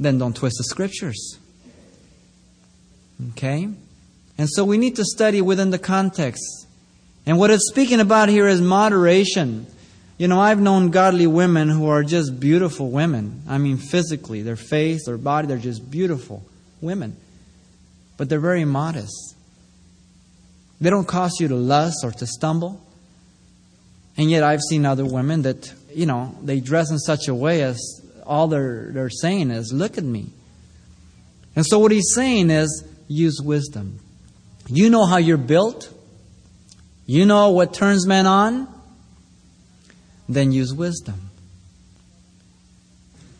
Then 0.00 0.18
don't 0.18 0.34
twist 0.34 0.56
the 0.58 0.64
scriptures. 0.64 1.38
Okay? 3.30 3.68
And 4.36 4.48
so 4.50 4.64
we 4.64 4.78
need 4.78 4.96
to 4.96 5.04
study 5.04 5.40
within 5.40 5.70
the 5.70 5.78
context. 5.78 6.66
And 7.26 7.38
what 7.38 7.50
it's 7.50 7.68
speaking 7.70 8.00
about 8.00 8.28
here 8.28 8.46
is 8.46 8.60
moderation. 8.60 9.66
You 10.18 10.28
know, 10.28 10.40
I've 10.40 10.60
known 10.60 10.90
godly 10.90 11.26
women 11.26 11.68
who 11.68 11.88
are 11.88 12.02
just 12.02 12.38
beautiful 12.38 12.90
women. 12.90 13.42
I 13.48 13.58
mean, 13.58 13.78
physically, 13.78 14.42
their 14.42 14.56
face, 14.56 15.06
their 15.06 15.16
body, 15.16 15.48
they're 15.48 15.58
just 15.58 15.90
beautiful 15.90 16.44
women. 16.80 17.16
But 18.16 18.28
they're 18.28 18.40
very 18.40 18.64
modest. 18.64 19.34
They 20.80 20.90
don't 20.90 21.06
cause 21.06 21.38
you 21.40 21.48
to 21.48 21.56
lust 21.56 22.04
or 22.04 22.12
to 22.12 22.26
stumble. 22.26 22.80
And 24.16 24.30
yet, 24.30 24.44
I've 24.44 24.60
seen 24.60 24.86
other 24.86 25.04
women 25.04 25.42
that, 25.42 25.72
you 25.92 26.06
know, 26.06 26.36
they 26.42 26.60
dress 26.60 26.90
in 26.90 26.98
such 26.98 27.26
a 27.26 27.34
way 27.34 27.62
as 27.62 27.80
all 28.24 28.46
they're, 28.46 28.90
they're 28.92 29.10
saying 29.10 29.50
is, 29.50 29.72
look 29.72 29.98
at 29.98 30.04
me. 30.04 30.26
And 31.56 31.66
so, 31.66 31.78
what 31.80 31.90
he's 31.90 32.12
saying 32.14 32.50
is, 32.50 32.84
use 33.08 33.40
wisdom. 33.42 34.00
You 34.68 34.90
know 34.90 35.06
how 35.06 35.18
you're 35.18 35.36
built. 35.36 35.92
You 37.06 37.26
know 37.26 37.50
what 37.50 37.74
turns 37.74 38.06
men 38.06 38.26
on. 38.26 38.68
Then 40.28 40.52
use 40.52 40.72
wisdom. 40.72 41.30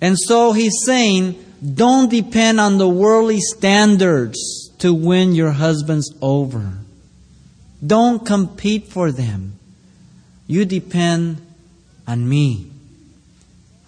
And 0.01 0.19
so 0.19 0.53
he's 0.53 0.85
saying, 0.85 1.43
don't 1.75 2.11
depend 2.11 2.61
on 2.61 2.77
the 2.77 2.89
worldly 2.89 3.41
standards 3.41 4.71
to 4.79 4.93
win 4.93 5.35
your 5.35 5.53
husbands 5.53 6.15
over. 6.21 6.75
Don't 7.85 8.25
compete 8.27 8.89
for 8.89 9.11
them. 9.11 9.59
You 10.47 10.67
depend 10.67 11.39
on 12.07 12.29
me. 12.29 12.71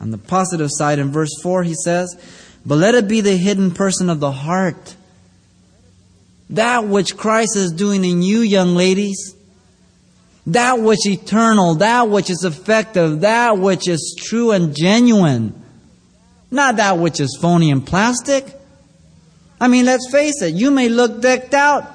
On 0.01 0.11
the 0.11 0.19
positive 0.19 0.71
side, 0.73 0.99
in 0.99 1.11
verse 1.11 1.33
4, 1.43 1.63
he 1.65 1.75
says, 1.75 2.17
But 2.65 2.79
let 2.79 2.95
it 2.95 3.09
be 3.09 3.21
the 3.21 3.37
hidden 3.37 3.73
person 3.73 4.09
of 4.09 4.21
the 4.21 4.33
heart. 4.33 4.96
That 6.51 6.87
which 6.87 7.17
Christ 7.17 7.57
is 7.57 7.73
doing 7.73 8.05
in 8.05 8.23
you, 8.23 8.41
young 8.41 8.75
ladies. 8.75 9.35
That 10.47 10.79
which 10.79 11.07
eternal, 11.07 11.75
that 11.77 12.09
which 12.09 12.31
is 12.31 12.45
effective, 12.45 13.21
that 13.23 13.59
which 13.59 13.89
is 13.89 14.17
true 14.17 14.53
and 14.53 14.77
genuine. 14.77 15.61
Not 16.51 16.77
that 16.77 16.99
which 16.99 17.19
is 17.19 17.37
phony 17.41 17.71
and 17.73 17.85
plastic. 17.85 18.47
I 19.61 19.67
mean, 19.67 19.87
let's 19.87 20.09
face 20.11 20.43
it, 20.43 20.55
you 20.55 20.71
may 20.71 20.89
look 20.89 21.21
decked 21.21 21.55
out, 21.55 21.93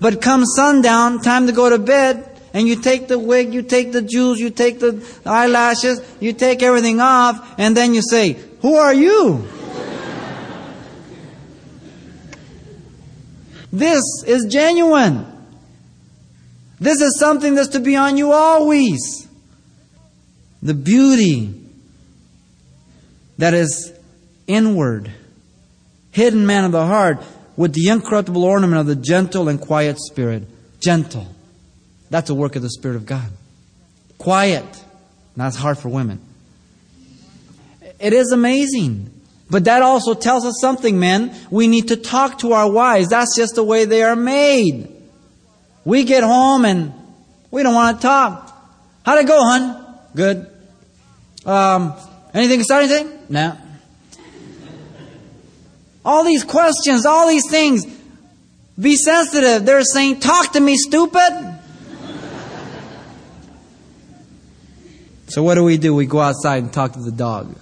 but 0.00 0.20
come 0.22 0.44
sundown, 0.44 1.20
time 1.20 1.46
to 1.46 1.52
go 1.52 1.68
to 1.70 1.78
bed, 1.78 2.26
and 2.52 2.68
you 2.68 2.76
take 2.76 3.08
the 3.08 3.18
wig, 3.18 3.54
you 3.54 3.62
take 3.62 3.92
the 3.92 4.02
jewels, 4.02 4.38
you 4.38 4.50
take 4.50 4.80
the 4.80 5.04
eyelashes, 5.24 6.00
you 6.20 6.32
take 6.32 6.62
everything 6.62 7.00
off, 7.00 7.54
and 7.58 7.76
then 7.76 7.94
you 7.94 8.02
say, 8.02 8.36
Who 8.60 8.74
are 8.74 8.94
you? 8.94 9.48
This 13.72 14.02
is 14.26 14.46
genuine. 14.50 15.26
This 16.80 17.00
is 17.00 17.18
something 17.18 17.54
that's 17.54 17.68
to 17.68 17.80
be 17.80 17.96
on 17.96 18.16
you 18.16 18.32
always. 18.32 19.28
The 20.62 20.74
beauty 20.74 21.54
that 23.38 23.54
is 23.54 23.92
inward, 24.46 25.10
hidden 26.10 26.46
man 26.46 26.64
of 26.64 26.72
the 26.72 26.84
heart, 26.84 27.22
with 27.56 27.74
the 27.74 27.88
incorruptible 27.88 28.42
ornament 28.42 28.80
of 28.80 28.86
the 28.86 28.96
gentle 28.96 29.48
and 29.48 29.60
quiet 29.60 29.98
spirit. 29.98 30.44
Gentle. 30.80 31.26
That's 32.08 32.30
a 32.30 32.34
work 32.34 32.56
of 32.56 32.62
the 32.62 32.70
Spirit 32.70 32.96
of 32.96 33.06
God. 33.06 33.28
Quiet. 34.18 34.64
Now, 35.36 35.44
that's 35.44 35.56
hard 35.56 35.78
for 35.78 35.88
women. 35.88 36.20
It 38.00 38.12
is 38.12 38.32
amazing. 38.32 39.19
But 39.50 39.64
that 39.64 39.82
also 39.82 40.14
tells 40.14 40.46
us 40.46 40.54
something, 40.60 40.98
men. 40.98 41.34
We 41.50 41.66
need 41.66 41.88
to 41.88 41.96
talk 41.96 42.38
to 42.38 42.52
our 42.52 42.70
wives. 42.70 43.08
That's 43.08 43.36
just 43.36 43.56
the 43.56 43.64
way 43.64 43.84
they 43.84 44.02
are 44.02 44.16
made. 44.16 44.88
We 45.84 46.04
get 46.04 46.22
home 46.22 46.64
and 46.64 46.92
we 47.50 47.62
don't 47.62 47.74
want 47.74 47.98
to 47.98 48.02
talk. 48.02 48.46
How'd 49.04 49.18
it 49.18 49.26
go, 49.26 49.38
hon? 49.42 49.98
Good. 50.14 50.46
Um, 51.44 51.94
anything 52.32 52.60
exciting? 52.60 53.10
No. 53.28 53.56
All 56.04 56.24
these 56.24 56.44
questions, 56.44 57.04
all 57.04 57.28
these 57.28 57.48
things. 57.50 57.84
Be 58.78 58.96
sensitive. 58.96 59.66
They're 59.66 59.82
saying, 59.82 60.20
talk 60.20 60.52
to 60.52 60.60
me, 60.60 60.76
stupid. 60.76 61.58
So 65.28 65.42
what 65.42 65.54
do 65.54 65.64
we 65.64 65.76
do? 65.76 65.94
We 65.94 66.06
go 66.06 66.20
outside 66.20 66.62
and 66.62 66.72
talk 66.72 66.92
to 66.94 67.00
the 67.00 67.12
dog. 67.12 67.56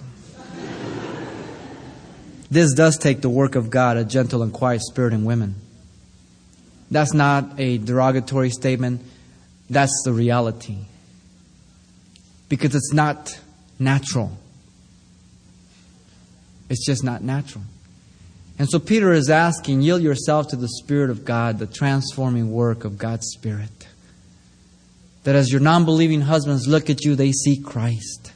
This 2.51 2.73
does 2.73 2.97
take 2.97 3.21
the 3.21 3.29
work 3.29 3.55
of 3.55 3.69
God, 3.69 3.97
a 3.97 4.03
gentle 4.03 4.41
and 4.41 4.51
quiet 4.51 4.81
spirit 4.81 5.13
in 5.13 5.23
women. 5.25 5.55
That's 6.91 7.13
not 7.13 7.59
a 7.59 7.77
derogatory 7.77 8.49
statement. 8.49 9.01
That's 9.69 10.01
the 10.03 10.11
reality. 10.11 10.77
Because 12.47 12.73
it's 12.73 12.91
not 12.91 13.39
natural. 13.77 14.31
It's 16.69 16.85
just 16.85 17.03
not 17.03 17.21
natural. 17.21 17.63
And 18.57 18.67
so 18.69 18.79
Peter 18.79 19.13
is 19.13 19.29
asking, 19.29 19.81
yield 19.83 20.01
yourself 20.01 20.49
to 20.49 20.55
the 20.55 20.67
Spirit 20.67 21.09
of 21.09 21.23
God, 21.23 21.59
the 21.59 21.67
transforming 21.67 22.51
work 22.51 22.83
of 22.83 22.97
God's 22.97 23.27
Spirit. 23.27 23.87
That 25.23 25.35
as 25.35 25.51
your 25.51 25.61
non 25.61 25.85
believing 25.85 26.21
husbands 26.21 26.67
look 26.67 26.89
at 26.89 27.05
you, 27.05 27.15
they 27.15 27.31
see 27.31 27.61
Christ. 27.61 28.33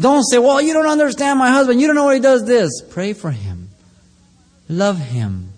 Don't 0.00 0.22
say, 0.22 0.38
well, 0.38 0.60
you 0.62 0.72
don't 0.72 0.86
understand 0.86 1.38
my 1.38 1.50
husband. 1.50 1.80
You 1.80 1.88
don't 1.88 1.96
know 1.96 2.04
why 2.04 2.14
he 2.14 2.20
does 2.20 2.44
this. 2.44 2.70
Pray 2.90 3.12
for 3.12 3.32
him. 3.32 3.70
Love 4.68 4.98
him. 4.98 5.52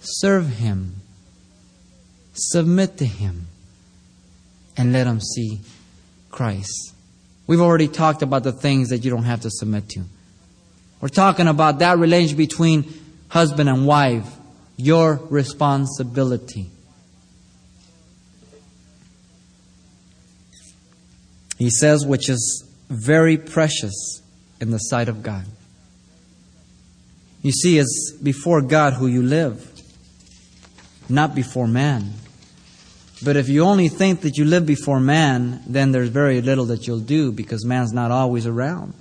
Serve 0.00 0.46
him. 0.48 0.96
Submit 2.34 2.98
to 2.98 3.06
him. 3.06 3.46
And 4.76 4.92
let 4.92 5.06
him 5.06 5.20
see 5.20 5.60
Christ. 6.30 6.94
We've 7.46 7.60
already 7.60 7.88
talked 7.88 8.22
about 8.22 8.42
the 8.42 8.52
things 8.52 8.90
that 8.90 9.04
you 9.04 9.10
don't 9.10 9.24
have 9.24 9.40
to 9.42 9.50
submit 9.50 9.88
to. 9.90 10.02
We're 11.00 11.08
talking 11.08 11.48
about 11.48 11.78
that 11.80 11.98
relationship 11.98 12.38
between 12.38 12.92
husband 13.28 13.68
and 13.68 13.86
wife. 13.86 14.26
Your 14.76 15.20
responsibility. 15.30 16.70
He 21.58 21.70
says, 21.70 22.04
which 22.04 22.28
is 22.28 22.71
very 22.92 23.36
precious 23.36 24.22
in 24.60 24.70
the 24.70 24.78
sight 24.78 25.08
of 25.08 25.22
God. 25.22 25.44
You 27.42 27.50
see, 27.50 27.78
it's 27.78 28.12
before 28.22 28.60
God 28.62 28.92
who 28.94 29.06
you 29.08 29.22
live, 29.22 29.68
not 31.08 31.34
before 31.34 31.66
man. 31.66 32.12
But 33.24 33.36
if 33.36 33.48
you 33.48 33.64
only 33.64 33.88
think 33.88 34.20
that 34.20 34.36
you 34.36 34.44
live 34.44 34.66
before 34.66 35.00
man, 35.00 35.62
then 35.66 35.92
there's 35.92 36.08
very 36.08 36.40
little 36.40 36.66
that 36.66 36.86
you'll 36.86 37.00
do 37.00 37.32
because 37.32 37.64
man's 37.64 37.92
not 37.92 38.10
always 38.10 38.46
around. 38.46 38.94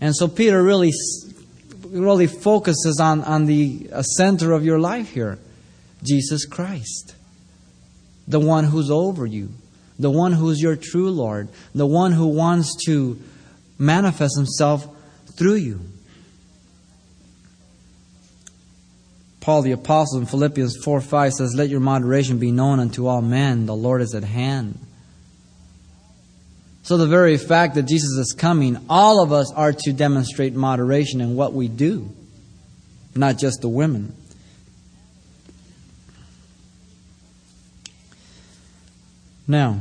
And 0.00 0.14
so 0.14 0.28
Peter 0.28 0.62
really, 0.62 0.92
really 1.86 2.26
focuses 2.26 3.00
on, 3.00 3.22
on 3.22 3.46
the 3.46 3.88
uh, 3.92 4.02
center 4.02 4.52
of 4.52 4.64
your 4.64 4.78
life 4.78 5.10
here 5.10 5.38
Jesus 6.02 6.44
Christ, 6.44 7.14
the 8.28 8.40
one 8.40 8.64
who's 8.64 8.90
over 8.90 9.24
you, 9.24 9.50
the 9.98 10.10
one 10.10 10.32
who's 10.32 10.60
your 10.60 10.76
true 10.76 11.10
Lord, 11.10 11.48
the 11.74 11.86
one 11.86 12.12
who 12.12 12.26
wants 12.26 12.74
to 12.86 13.20
manifest 13.78 14.36
himself 14.36 14.86
through 15.36 15.56
you. 15.56 15.80
Paul 19.40 19.62
the 19.62 19.72
Apostle 19.72 20.20
in 20.20 20.26
Philippians 20.26 20.78
4 20.82 21.02
5 21.02 21.32
says, 21.34 21.54
Let 21.54 21.68
your 21.68 21.80
moderation 21.80 22.38
be 22.38 22.50
known 22.50 22.80
unto 22.80 23.06
all 23.06 23.20
men, 23.20 23.66
the 23.66 23.76
Lord 23.76 24.00
is 24.00 24.14
at 24.14 24.24
hand. 24.24 24.78
So, 26.82 26.96
the 26.96 27.06
very 27.06 27.38
fact 27.38 27.74
that 27.76 27.84
Jesus 27.84 28.16
is 28.18 28.34
coming, 28.36 28.78
all 28.90 29.22
of 29.22 29.32
us 29.32 29.52
are 29.52 29.72
to 29.72 29.92
demonstrate 29.92 30.54
moderation 30.54 31.20
in 31.20 31.34
what 31.34 31.52
we 31.52 31.68
do, 31.68 32.10
not 33.14 33.38
just 33.38 33.60
the 33.60 33.68
women. 33.68 34.14
Now, 39.46 39.80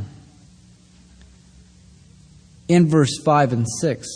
in 2.68 2.90
verse 2.90 3.18
5 3.24 3.54
and 3.54 3.66
6, 3.82 4.08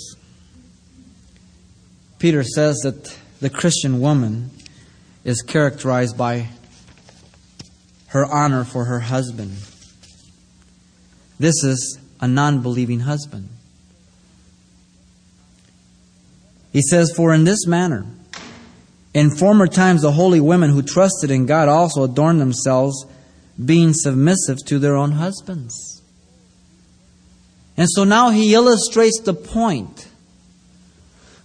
Peter 2.20 2.44
says 2.44 2.78
that 2.84 3.18
the 3.40 3.50
Christian 3.50 4.00
woman 4.00 4.50
is 5.24 5.42
characterized 5.42 6.18
by 6.18 6.50
her 8.08 8.26
honor 8.26 8.64
for 8.64 8.86
her 8.86 9.00
husband. 9.00 9.52
This 11.40 11.64
is 11.64 12.00
a 12.20 12.28
non 12.28 12.62
believing 12.62 13.02
husband. 13.02 13.50
He 16.74 16.82
says, 16.82 17.14
For 17.16 17.34
in 17.34 17.44
this 17.44 17.68
manner, 17.68 18.06
in 19.14 19.30
former 19.30 19.68
times 19.68 20.02
the 20.02 20.12
holy 20.12 20.40
women 20.40 20.72
who 20.72 20.82
trusted 20.82 21.32
in 21.32 21.46
God 21.46 21.70
also 21.70 22.04
adorned 22.04 22.42
themselves 22.42 23.06
being 23.64 23.94
submissive 23.94 24.58
to 24.66 24.80
their 24.80 24.96
own 24.96 25.14
husbands. 25.14 26.02
And 27.76 27.88
so 27.90 28.04
now 28.04 28.30
he 28.30 28.54
illustrates 28.54 29.20
the 29.20 29.34
point 29.34 30.08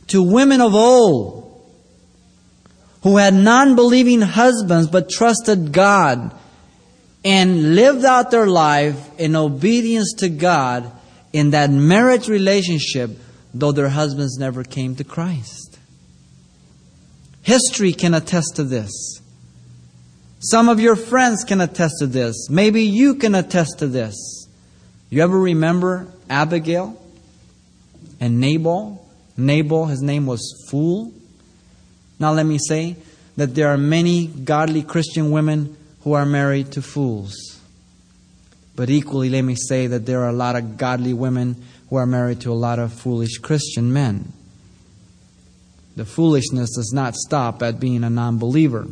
to 0.09 0.23
women 0.23 0.61
of 0.61 0.75
old 0.75 1.43
who 3.03 3.17
had 3.17 3.35
non 3.35 3.75
believing 3.75 4.21
husbands 4.21 4.89
but 4.89 5.11
trusted 5.11 5.73
God 5.73 6.35
and 7.25 7.75
lived 7.75 8.05
out 8.05 8.31
their 8.31 8.47
life 8.47 9.11
in 9.19 9.37
obedience 9.37 10.15
to 10.19 10.29
God 10.29 10.91
in 11.33 11.51
that 11.51 11.71
marriage 11.71 12.29
relationship, 12.29 13.11
though 13.55 13.73
their 13.73 13.89
husbands 13.89 14.39
never 14.39 14.65
came 14.65 14.97
to 14.97 15.05
Christ. 15.05 15.79
History 17.43 17.93
can 17.93 18.15
attest 18.15 18.57
to 18.57 18.65
this. 18.65 19.22
Some 20.43 20.69
of 20.69 20.81
your 20.81 20.97
friends 20.97 21.45
can 21.45 21.61
attest 21.61 21.95
to 22.01 22.07
this. 22.09 22.51
Maybe 22.51 22.83
you 22.83 23.15
can 23.15 23.37
attest 23.37 23.79
to 23.79 23.87
this. 23.87 24.49
You 25.09 25.23
ever 25.23 25.39
remember 25.39 26.09
Abigail 26.29 27.01
and 28.19 28.41
Nabal? 28.41 29.07
Nabal, 29.37 29.87
his 29.87 30.03
name 30.03 30.27
was 30.27 30.67
Fool. 30.69 31.13
Now, 32.19 32.33
let 32.33 32.45
me 32.45 32.59
say 32.59 32.97
that 33.37 33.55
there 33.55 33.69
are 33.69 33.79
many 33.79 34.27
godly 34.27 34.83
Christian 34.83 35.31
women 35.31 35.77
who 36.01 36.15
are 36.15 36.27
married 36.27 36.73
to 36.73 36.83
fools. 36.83 37.61
But 38.75 38.91
equally, 38.91 39.31
let 39.31 39.43
me 39.43 39.55
say 39.55 39.87
that 39.87 40.07
there 40.07 40.25
are 40.25 40.31
a 40.31 40.35
lot 40.35 40.57
of 40.57 40.77
godly 40.77 41.15
women 41.15 41.63
who 41.89 41.97
are 41.97 42.07
married 42.07 42.41
to 42.41 42.51
a 42.51 42.55
lot 42.55 42.81
of 42.81 42.93
foolish 42.93 43.39
Christian 43.39 43.93
men. 43.93 44.33
The 45.95 46.05
foolishness 46.05 46.75
does 46.75 46.91
not 46.93 47.15
stop 47.15 47.63
at 47.63 47.79
being 47.79 48.03
a 48.03 48.11
non 48.11 48.39
believer. 48.39 48.89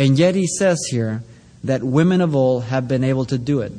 And 0.00 0.18
yet 0.18 0.34
he 0.34 0.46
says 0.46 0.78
here 0.90 1.22
that 1.64 1.82
women 1.82 2.22
of 2.22 2.34
old 2.34 2.64
have 2.64 2.88
been 2.88 3.04
able 3.04 3.26
to 3.26 3.36
do 3.36 3.60
it. 3.60 3.70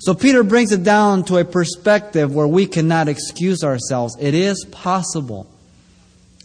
So 0.00 0.14
Peter 0.14 0.42
brings 0.42 0.72
it 0.72 0.82
down 0.82 1.22
to 1.26 1.36
a 1.36 1.44
perspective 1.44 2.34
where 2.34 2.48
we 2.48 2.66
cannot 2.66 3.06
excuse 3.06 3.62
ourselves. 3.62 4.16
It 4.18 4.34
is 4.34 4.66
possible. 4.72 5.48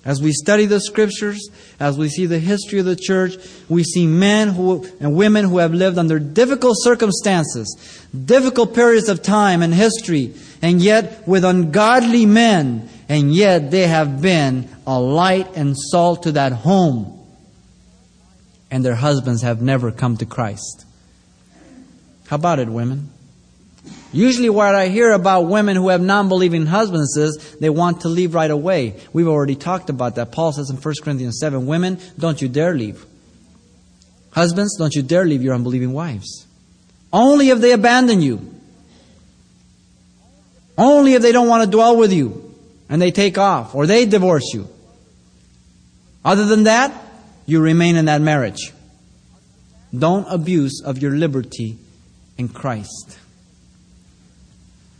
As 0.06 0.22
we 0.22 0.32
study 0.32 0.68
the 0.68 0.80
scriptures, 0.80 1.50
as 1.80 1.98
we 1.98 2.08
see 2.08 2.28
the 2.28 2.38
history 2.38 2.78
of 2.78 2.86
the 2.86 2.96
church, 2.96 3.38
we 3.68 3.84
see 3.84 4.06
men 4.06 4.50
who, 4.50 4.88
and 5.00 5.16
women 5.16 5.46
who 5.46 5.58
have 5.58 5.74
lived 5.74 5.98
under 5.98 6.20
difficult 6.20 6.76
circumstances, 6.82 8.06
difficult 8.14 8.76
periods 8.76 9.10
of 9.10 9.24
time 9.24 9.64
and 9.64 9.74
history, 9.74 10.36
and 10.62 10.84
yet 10.84 11.28
with 11.28 11.44
ungodly 11.44 12.28
men, 12.28 12.88
and 13.10 13.34
yet 13.34 13.72
they 13.72 13.88
have 13.88 14.22
been 14.22 14.70
a 14.86 15.00
light 15.00 15.48
and 15.56 15.76
salt 15.76 16.22
to 16.22 16.34
that 16.34 16.52
home. 16.52 17.25
And 18.76 18.84
their 18.84 18.96
husbands 18.96 19.42
have 19.42 19.62
never 19.62 19.90
come 19.90 20.18
to 20.18 20.26
Christ. 20.26 20.84
How 22.28 22.36
about 22.36 22.60
it, 22.60 22.68
women? 22.68 23.10
Usually, 24.12 24.50
what 24.50 24.76
I 24.76 24.90
hear 24.90 25.14
about 25.14 25.44
women 25.44 25.78
who 25.78 25.88
have 25.88 26.02
non 26.02 26.28
believing 26.28 26.66
husbands 26.66 27.16
is 27.16 27.56
they 27.62 27.70
want 27.70 28.02
to 28.02 28.10
leave 28.10 28.36
right 28.36 28.52
away. 28.52 29.00
We've 29.14 29.30
already 29.30 29.56
talked 29.56 29.90
about 29.90 30.16
that. 30.16 30.34
Paul 30.34 30.52
says 30.52 30.70
in 30.70 30.76
1 30.76 30.94
Corinthians 31.02 31.40
7 31.40 31.66
Women, 31.66 32.02
don't 32.20 32.42
you 32.42 32.50
dare 32.50 32.76
leave. 32.76 33.06
Husbands, 34.32 34.76
don't 34.78 34.94
you 34.94 35.04
dare 35.04 35.24
leave 35.24 35.42
your 35.42 35.56
unbelieving 35.56 35.94
wives. 35.94 36.46
Only 37.14 37.52
if 37.52 37.60
they 37.60 37.72
abandon 37.72 38.22
you. 38.22 38.42
Only 40.78 41.14
if 41.14 41.22
they 41.22 41.32
don't 41.32 41.48
want 41.48 41.64
to 41.64 41.72
dwell 41.72 41.96
with 41.96 42.12
you 42.12 42.54
and 42.90 43.02
they 43.02 43.12
take 43.12 43.38
off 43.38 43.74
or 43.74 43.88
they 43.88 44.06
divorce 44.06 44.54
you. 44.54 44.68
Other 46.26 46.44
than 46.44 46.66
that, 46.66 47.05
you 47.46 47.62
remain 47.62 47.96
in 47.96 48.06
that 48.06 48.22
marriage. 48.22 48.72
Don't 49.98 50.26
abuse 50.30 50.82
of 50.84 50.98
your 51.02 51.12
liberty 51.12 51.78
in 52.38 52.50
Christ. 52.50 53.20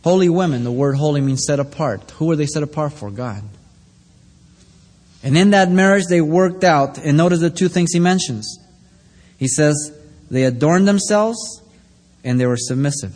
Holy 0.04 0.28
women, 0.28 0.64
the 0.64 0.72
word 0.72 0.96
holy 0.96 1.20
means 1.20 1.44
set 1.44 1.58
apart. 1.58 2.12
Who 2.12 2.26
were 2.26 2.36
they 2.36 2.46
set 2.46 2.62
apart 2.62 2.92
for? 2.92 3.10
God. 3.10 3.42
And 5.22 5.36
in 5.36 5.50
that 5.50 5.70
marriage, 5.70 6.04
they 6.08 6.20
worked 6.20 6.62
out, 6.62 6.98
and 6.98 7.16
notice 7.16 7.40
the 7.40 7.50
two 7.50 7.68
things 7.68 7.92
he 7.92 7.98
mentions. 7.98 8.58
He 9.38 9.48
says, 9.48 9.92
they 10.30 10.44
adorned 10.44 10.88
themselves 10.88 11.62
and 12.24 12.40
they 12.40 12.46
were 12.46 12.56
submissive. 12.56 13.14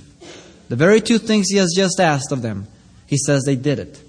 The 0.69 0.77
very 0.77 1.01
two 1.01 1.19
things 1.19 1.49
he 1.49 1.57
has 1.57 1.73
just 1.75 1.99
asked 1.99 2.33
of 2.33 2.43
them, 2.43 2.67
he 3.07 3.17
says 3.17 3.43
they 3.45 3.57
did 3.57 3.79
it. 3.79 4.03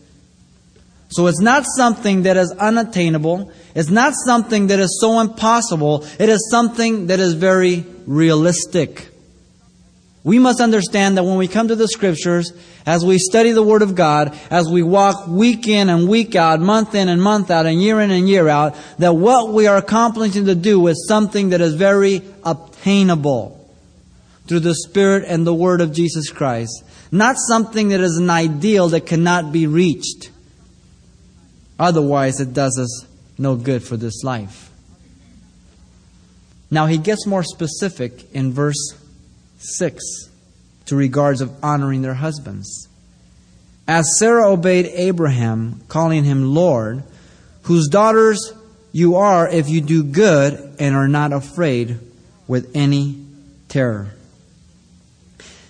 So 1.12 1.28
it's 1.28 1.42
not 1.42 1.66
something 1.66 2.24
that 2.24 2.38
is 2.38 2.52
unattainable. 2.54 3.52
It's 3.76 3.90
not 3.90 4.14
something 4.16 4.68
that 4.68 4.80
is 4.80 4.98
so 5.02 5.20
impossible. 5.20 6.06
It 6.18 6.30
is 6.30 6.50
something 6.50 7.08
that 7.08 7.20
is 7.20 7.34
very 7.34 7.86
realistic. 8.08 9.10
We 10.24 10.40
must 10.40 10.62
understand 10.62 11.18
that 11.18 11.24
when 11.24 11.38
we 11.38 11.50
come 11.50 11.68
to 11.68 11.76
the 11.76 11.88
scriptures, 11.88 12.54
as 12.86 13.04
we 13.04 13.18
study 13.18 13.52
the 13.52 13.64
Word 13.64 13.82
of 13.82 13.96
God, 13.96 14.38
as 14.50 14.70
we 14.70 14.84
walk 14.84 15.28
week 15.28 15.68
in 15.68 15.90
and 15.90 16.08
week 16.08 16.36
out, 16.36 16.62
month 16.62 16.96
in 16.96 17.10
and 17.10 17.22
month 17.22 17.52
out, 17.52 17.66
and 17.66 17.82
year 17.82 18.00
in 18.00 18.12
and 18.12 18.30
year 18.30 18.48
out, 18.48 18.78
that 19.00 19.14
what 19.14 19.52
we 19.52 19.68
are 19.68 19.78
accomplishing 19.78 20.46
to 20.46 20.56
do 20.56 20.88
is 20.88 21.08
something 21.08 21.50
that 21.50 21.60
is 21.60 21.74
very 21.74 22.22
obtainable 22.44 23.58
through 24.48 24.60
the 24.60 24.76
Spirit 24.76 25.26
and 25.28 25.46
the 25.46 25.54
Word 25.54 25.82
of 25.82 25.92
Jesus 25.92 26.30
Christ. 26.30 26.84
Not 27.12 27.36
something 27.38 27.90
that 27.90 28.00
is 28.00 28.18
an 28.18 28.30
ideal 28.30 28.90
that 28.90 29.08
cannot 29.08 29.52
be 29.52 29.68
reached. 29.68 30.30
Otherwise, 31.82 32.40
it 32.40 32.54
does 32.54 32.78
us 32.78 33.08
no 33.40 33.56
good 33.56 33.82
for 33.82 33.98
this 33.98 34.24
life. 34.24 34.70
Now, 36.70 36.86
he 36.86 37.00
gets 37.00 37.26
more 37.26 37.44
specific 37.44 38.32
in 38.34 38.54
verse 38.54 38.96
6 39.58 40.04
to 40.86 40.96
regards 40.96 41.42
of 41.42 41.52
honoring 41.64 42.04
their 42.04 42.14
husbands. 42.14 42.88
As 43.88 44.20
Sarah 44.20 44.52
obeyed 44.52 44.86
Abraham, 44.94 45.82
calling 45.88 46.24
him 46.24 46.54
Lord, 46.54 47.02
whose 47.64 47.88
daughters 47.88 48.54
you 48.92 49.16
are 49.16 49.50
if 49.50 49.68
you 49.68 49.82
do 49.82 50.04
good 50.04 50.76
and 50.80 50.96
are 50.96 51.08
not 51.08 51.34
afraid 51.34 51.98
with 52.48 52.72
any 52.76 53.26
terror. 53.70 54.12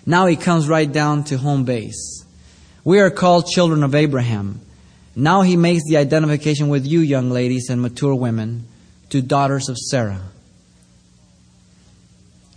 Now 0.05 0.25
he 0.25 0.35
comes 0.35 0.67
right 0.67 0.91
down 0.91 1.23
to 1.25 1.37
home 1.37 1.63
base. 1.63 2.25
We 2.83 2.99
are 2.99 3.09
called 3.09 3.47
children 3.47 3.81
of 3.81 3.95
Abraham. 3.95 4.59
Now 5.15 5.41
he 5.41 5.57
makes 5.57 5.83
the 5.85 5.97
identification 5.97 6.69
with 6.69 6.85
you, 6.85 6.99
young 6.99 7.29
ladies 7.29 7.69
and 7.69 7.81
mature 7.81 8.15
women, 8.15 8.65
to 9.09 9.21
daughters 9.21 9.67
of 9.67 9.77
Sarah. 9.77 10.21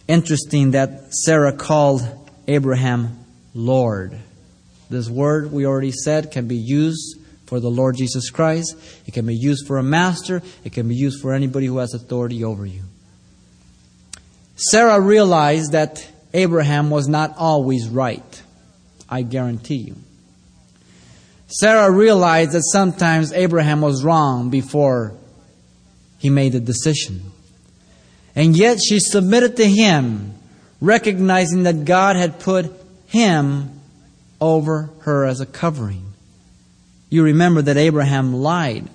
Interesting 0.07 0.73
that 0.73 1.13
Sarah 1.15 1.53
called 1.53 2.03
Abraham 2.47 3.25
Lord. 3.55 4.19
This 4.91 5.09
word, 5.09 5.51
we 5.51 5.67
already 5.67 5.93
said, 5.93 6.31
can 6.31 6.47
be 6.47 6.57
used 6.57 7.19
for 7.47 7.59
the 7.59 7.71
Lord 7.71 7.97
Jesus 7.97 8.31
Christ. 8.31 8.77
It 9.07 9.15
can 9.15 9.27
be 9.27 9.35
used 9.35 9.67
for 9.67 9.79
a 9.79 9.83
master. 9.83 10.43
It 10.63 10.73
can 10.73 10.89
be 10.89 10.95
used 10.95 11.21
for 11.21 11.33
anybody 11.33 11.67
who 11.67 11.79
has 11.79 11.95
authority 11.95 12.45
over 12.45 12.67
you. 12.67 12.83
Sarah 14.57 15.01
realized 15.01 15.73
that 15.73 16.07
Abraham 16.33 16.91
was 16.91 17.09
not 17.09 17.35
always 17.37 17.89
right. 17.89 18.43
I 19.09 19.23
guarantee 19.23 19.77
you. 19.77 19.97
Sarah 21.55 21.89
realized 21.89 22.51
that 22.51 22.65
sometimes 22.65 23.33
Abraham 23.33 23.81
was 23.81 24.03
wrong 24.03 24.51
before 24.51 25.15
he 26.19 26.29
made 26.29 26.51
the 26.51 26.59
decision. 26.59 27.31
And 28.35 28.57
yet 28.57 28.81
she 28.83 28.99
submitted 28.99 29.57
to 29.59 29.65
him, 29.65 30.35
recognizing 30.81 31.63
that 31.63 31.85
God 31.85 32.17
had 32.17 32.41
put 32.41 32.73
him 33.07 33.71
over 34.41 34.91
her 35.03 35.25
as 35.27 35.41
a 35.41 35.47
covering. 35.47 36.03
You 37.09 37.23
remember 37.23 37.63
that 37.63 37.77
Abraham 37.77 38.35
lied 38.35 38.89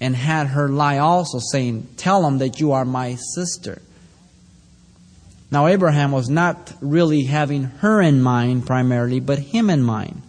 and 0.00 0.16
had 0.16 0.48
her 0.48 0.68
lie 0.68 0.98
also, 0.98 1.38
saying, 1.38 1.86
Tell 1.96 2.26
him 2.26 2.38
that 2.38 2.58
you 2.58 2.72
are 2.72 2.84
my 2.84 3.14
sister. 3.14 3.80
Now, 5.52 5.68
Abraham 5.68 6.10
was 6.10 6.28
not 6.28 6.72
really 6.80 7.22
having 7.26 7.62
her 7.62 8.02
in 8.02 8.20
mind 8.20 8.66
primarily, 8.66 9.20
but 9.20 9.38
him 9.38 9.70
in 9.70 9.84
mind. 9.84 10.22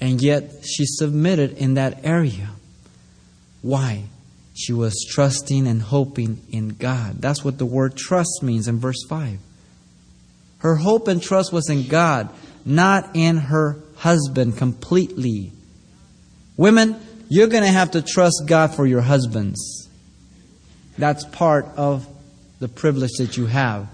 And 0.00 0.20
yet 0.20 0.64
she 0.64 0.84
submitted 0.84 1.56
in 1.56 1.74
that 1.74 2.04
area. 2.04 2.50
Why? 3.62 4.04
She 4.54 4.72
was 4.72 5.04
trusting 5.08 5.66
and 5.66 5.82
hoping 5.82 6.40
in 6.50 6.70
God. 6.70 7.20
That's 7.20 7.44
what 7.44 7.58
the 7.58 7.66
word 7.66 7.96
trust 7.96 8.42
means 8.42 8.68
in 8.68 8.78
verse 8.78 9.04
5. 9.08 9.38
Her 10.58 10.76
hope 10.76 11.08
and 11.08 11.22
trust 11.22 11.52
was 11.52 11.68
in 11.68 11.88
God, 11.88 12.30
not 12.64 13.10
in 13.14 13.36
her 13.36 13.78
husband 13.96 14.56
completely. 14.56 15.52
Women, 16.56 17.00
you're 17.28 17.48
going 17.48 17.64
to 17.64 17.70
have 17.70 17.92
to 17.92 18.02
trust 18.02 18.44
God 18.46 18.74
for 18.74 18.86
your 18.86 19.02
husbands. 19.02 19.88
That's 20.96 21.24
part 21.24 21.66
of 21.76 22.06
the 22.58 22.68
privilege 22.68 23.12
that 23.18 23.36
you 23.36 23.46
have. 23.46 23.88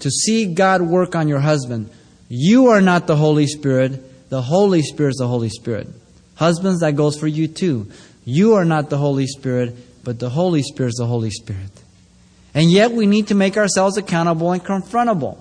To 0.00 0.10
see 0.10 0.52
God 0.52 0.82
work 0.82 1.14
on 1.14 1.28
your 1.28 1.40
husband. 1.40 1.90
You 2.28 2.68
are 2.68 2.80
not 2.80 3.06
the 3.06 3.16
Holy 3.16 3.46
Spirit. 3.46 4.02
The 4.34 4.42
Holy 4.42 4.82
Spirit 4.82 5.10
is 5.10 5.18
the 5.18 5.28
Holy 5.28 5.48
Spirit. 5.48 5.86
Husbands, 6.34 6.80
that 6.80 6.96
goes 6.96 7.16
for 7.16 7.28
you 7.28 7.46
too. 7.46 7.92
You 8.24 8.54
are 8.54 8.64
not 8.64 8.90
the 8.90 8.98
Holy 8.98 9.28
Spirit, 9.28 9.76
but 10.02 10.18
the 10.18 10.28
Holy 10.28 10.60
Spirit 10.60 10.88
is 10.88 10.94
the 10.96 11.06
Holy 11.06 11.30
Spirit. 11.30 11.70
And 12.52 12.68
yet 12.68 12.90
we 12.90 13.06
need 13.06 13.28
to 13.28 13.36
make 13.36 13.56
ourselves 13.56 13.96
accountable 13.96 14.50
and 14.50 14.60
confrontable. 14.60 15.38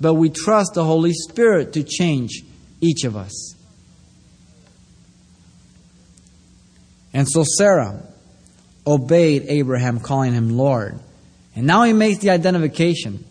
But 0.00 0.14
we 0.14 0.28
trust 0.28 0.72
the 0.74 0.82
Holy 0.82 1.12
Spirit 1.12 1.74
to 1.74 1.84
change 1.84 2.42
each 2.80 3.04
of 3.04 3.16
us. 3.16 3.54
And 7.12 7.28
so 7.28 7.44
Sarah 7.44 8.02
obeyed 8.84 9.44
Abraham, 9.46 10.00
calling 10.00 10.32
him 10.32 10.56
Lord. 10.56 10.98
And 11.54 11.64
now 11.64 11.84
he 11.84 11.92
makes 11.92 12.18
the 12.18 12.30
identification 12.30 13.24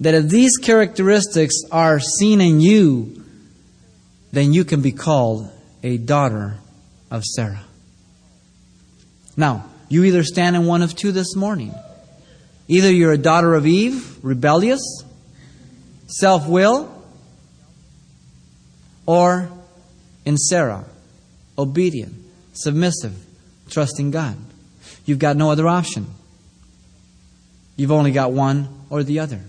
that 0.00 0.14
if 0.14 0.28
these 0.28 0.56
characteristics 0.56 1.54
are 1.70 2.00
seen 2.00 2.40
in 2.40 2.60
you, 2.60 3.24
then 4.32 4.52
you 4.52 4.64
can 4.64 4.80
be 4.80 4.92
called 4.92 5.50
a 5.82 5.96
daughter 5.96 6.56
of 7.10 7.22
Sarah. 7.24 7.64
Now, 9.36 9.66
you 9.88 10.04
either 10.04 10.24
stand 10.24 10.56
in 10.56 10.66
one 10.66 10.82
of 10.82 10.96
two 10.96 11.12
this 11.12 11.36
morning. 11.36 11.74
Either 12.66 12.90
you're 12.90 13.12
a 13.12 13.18
daughter 13.18 13.54
of 13.54 13.66
Eve, 13.66 14.18
rebellious, 14.24 14.82
self 16.06 16.48
will, 16.48 16.90
or 19.06 19.50
in 20.24 20.36
Sarah, 20.36 20.84
obedient, 21.58 22.14
submissive, 22.54 23.14
trusting 23.68 24.10
God. 24.10 24.36
You've 25.04 25.18
got 25.18 25.36
no 25.36 25.50
other 25.50 25.68
option. 25.68 26.06
You've 27.76 27.92
only 27.92 28.12
got 28.12 28.32
one 28.32 28.68
or 28.88 29.02
the 29.02 29.18
other. 29.18 29.40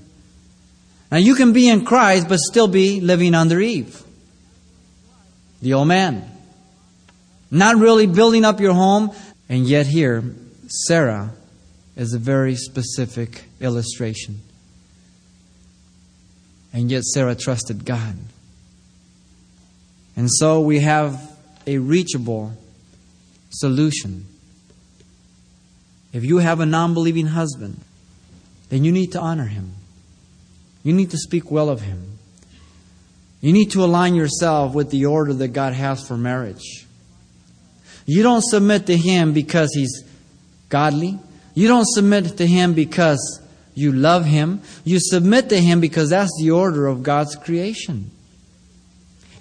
Now 1.11 1.17
you 1.17 1.35
can 1.35 1.53
be 1.53 1.69
in 1.69 1.85
Christ 1.85 2.27
but 2.27 2.39
still 2.39 2.67
be 2.67 2.99
living 2.99 3.35
under 3.35 3.59
Eve, 3.59 4.03
the 5.61 5.73
old 5.73 5.87
man. 5.87 6.31
Not 7.51 7.77
really 7.77 8.07
building 8.07 8.43
up 8.43 8.59
your 8.59 8.73
home, 8.73 9.11
and 9.47 9.67
yet 9.67 9.85
here, 9.85 10.23
Sarah 10.67 11.31
is 11.95 12.13
a 12.13 12.17
very 12.17 12.55
specific 12.55 13.45
illustration. 13.61 14.41
And 16.73 16.91
yet 16.91 17.03
Sarah 17.03 17.35
trusted 17.35 17.85
God. 17.85 18.15
And 20.17 20.29
so 20.29 20.59
we 20.61 20.79
have 20.79 21.37
a 21.65 21.77
reachable 21.77 22.53
solution. 23.49 24.25
If 26.11 26.23
you 26.23 26.39
have 26.39 26.59
a 26.59 26.65
non 26.65 26.93
believing 26.93 27.27
husband, 27.27 27.79
then 28.69 28.83
you 28.83 28.91
need 28.91 29.11
to 29.13 29.19
honor 29.19 29.45
him. 29.45 29.74
You 30.85 30.93
need 30.93 31.09
to 31.09 31.17
speak 31.17 31.49
well 31.49 31.69
of 31.69 31.81
him. 31.81 32.19
You 33.41 33.51
need 33.51 33.71
to 33.71 33.83
align 33.83 34.13
yourself 34.13 34.75
with 34.75 34.91
the 34.91 35.07
order 35.07 35.33
that 35.33 35.47
God 35.47 35.73
has 35.73 36.07
for 36.07 36.15
marriage. 36.15 36.85
You 38.05 38.21
don't 38.21 38.43
submit 38.43 38.85
to 38.85 38.95
him 38.95 39.33
because 39.33 39.73
he's 39.73 40.03
godly. 40.69 41.17
You 41.55 41.67
don't 41.67 41.87
submit 41.87 42.37
to 42.37 42.45
him 42.45 42.73
because 42.73 43.41
you 43.73 43.93
love 43.93 44.25
him. 44.25 44.61
You 44.83 44.99
submit 44.99 45.49
to 45.49 45.59
him 45.59 45.81
because 45.81 46.11
that's 46.11 46.31
the 46.39 46.51
order 46.51 46.85
of 46.85 47.01
God's 47.01 47.35
creation. 47.35 48.11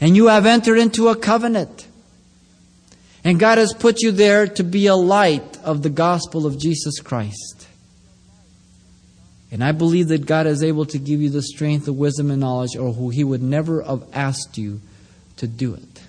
And 0.01 0.17
you 0.17 0.29
have 0.29 0.47
entered 0.47 0.79
into 0.79 1.09
a 1.09 1.17
covenant. 1.17 1.87
And 3.23 3.39
God 3.39 3.59
has 3.59 3.75
put 3.75 4.01
you 4.01 4.13
there 4.13 4.47
to 4.47 4.65
be 4.65 4.87
a 4.87 4.97
light 4.97 5.59
of 5.63 5.83
the 5.83 5.91
gospel 5.91 6.47
of 6.47 6.59
Jesus 6.59 7.01
Christ. 7.01 7.69
And 9.55 9.63
I 9.63 9.71
believe 9.71 10.09
that 10.09 10.27
God 10.27 10.49
is 10.49 10.65
able 10.65 10.85
to 10.87 10.99
give 10.99 11.23
you 11.23 11.31
the 11.31 11.41
strength, 11.41 11.85
the 11.85 11.93
wisdom, 11.93 12.33
and 12.33 12.41
knowledge, 12.41 12.75
or 12.77 12.93
who 12.93 13.11
He 13.11 13.23
would 13.23 13.41
never 13.41 13.83
have 13.83 14.03
asked 14.13 14.59
you 14.59 14.81
to 15.37 15.47
do 15.47 15.75
it. 15.75 16.03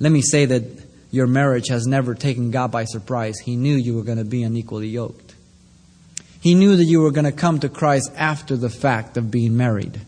Let 0.00 0.10
me 0.10 0.22
say 0.22 0.46
that 0.46 0.62
your 1.10 1.26
marriage 1.26 1.68
has 1.68 1.86
never 1.86 2.14
taken 2.14 2.50
God 2.50 2.72
by 2.72 2.86
surprise. 2.86 3.38
He 3.40 3.56
knew 3.56 3.76
you 3.76 3.94
were 3.94 4.04
going 4.04 4.16
to 4.16 4.24
be 4.24 4.42
unequally 4.42 4.88
yoked. 4.88 5.34
He 6.40 6.54
knew 6.54 6.76
that 6.76 6.84
you 6.84 7.02
were 7.02 7.10
going 7.10 7.26
to 7.26 7.32
come 7.32 7.60
to 7.60 7.68
Christ 7.68 8.10
after 8.16 8.56
the 8.56 8.70
fact 8.70 9.18
of 9.18 9.30
being 9.30 9.54
married. 9.54 10.00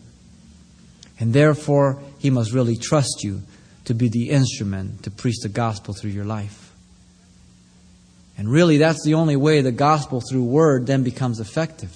And 1.19 1.33
therefore, 1.33 2.01
He 2.17 2.31
must 2.31 2.51
really 2.51 2.77
trust 2.77 3.23
you 3.23 3.43
to 3.85 3.93
be 3.93 4.09
the 4.09 4.31
instrument 4.31 5.03
to 5.03 5.11
preach 5.11 5.37
the 5.43 5.49
gospel 5.49 5.93
through 5.93 6.11
your 6.11 6.25
life. 6.25 6.68
And 8.39 8.49
really, 8.49 8.77
that's 8.77 9.03
the 9.03 9.15
only 9.15 9.35
way 9.35 9.59
the 9.59 9.73
gospel 9.73 10.21
through 10.21 10.45
word 10.45 10.87
then 10.87 11.03
becomes 11.03 11.41
effective. 11.41 11.93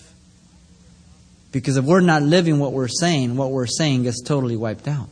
Because 1.54 1.78
if 1.78 1.86
we're 1.86 2.02
not 2.02 2.22
living 2.22 2.60
what 2.60 2.74
we're 2.74 2.90
saying, 2.90 3.38
what 3.38 3.52
we're 3.52 3.66
saying 3.66 4.04
gets 4.04 4.22
totally 4.22 4.58
wiped 4.58 4.86
out. 4.86 5.08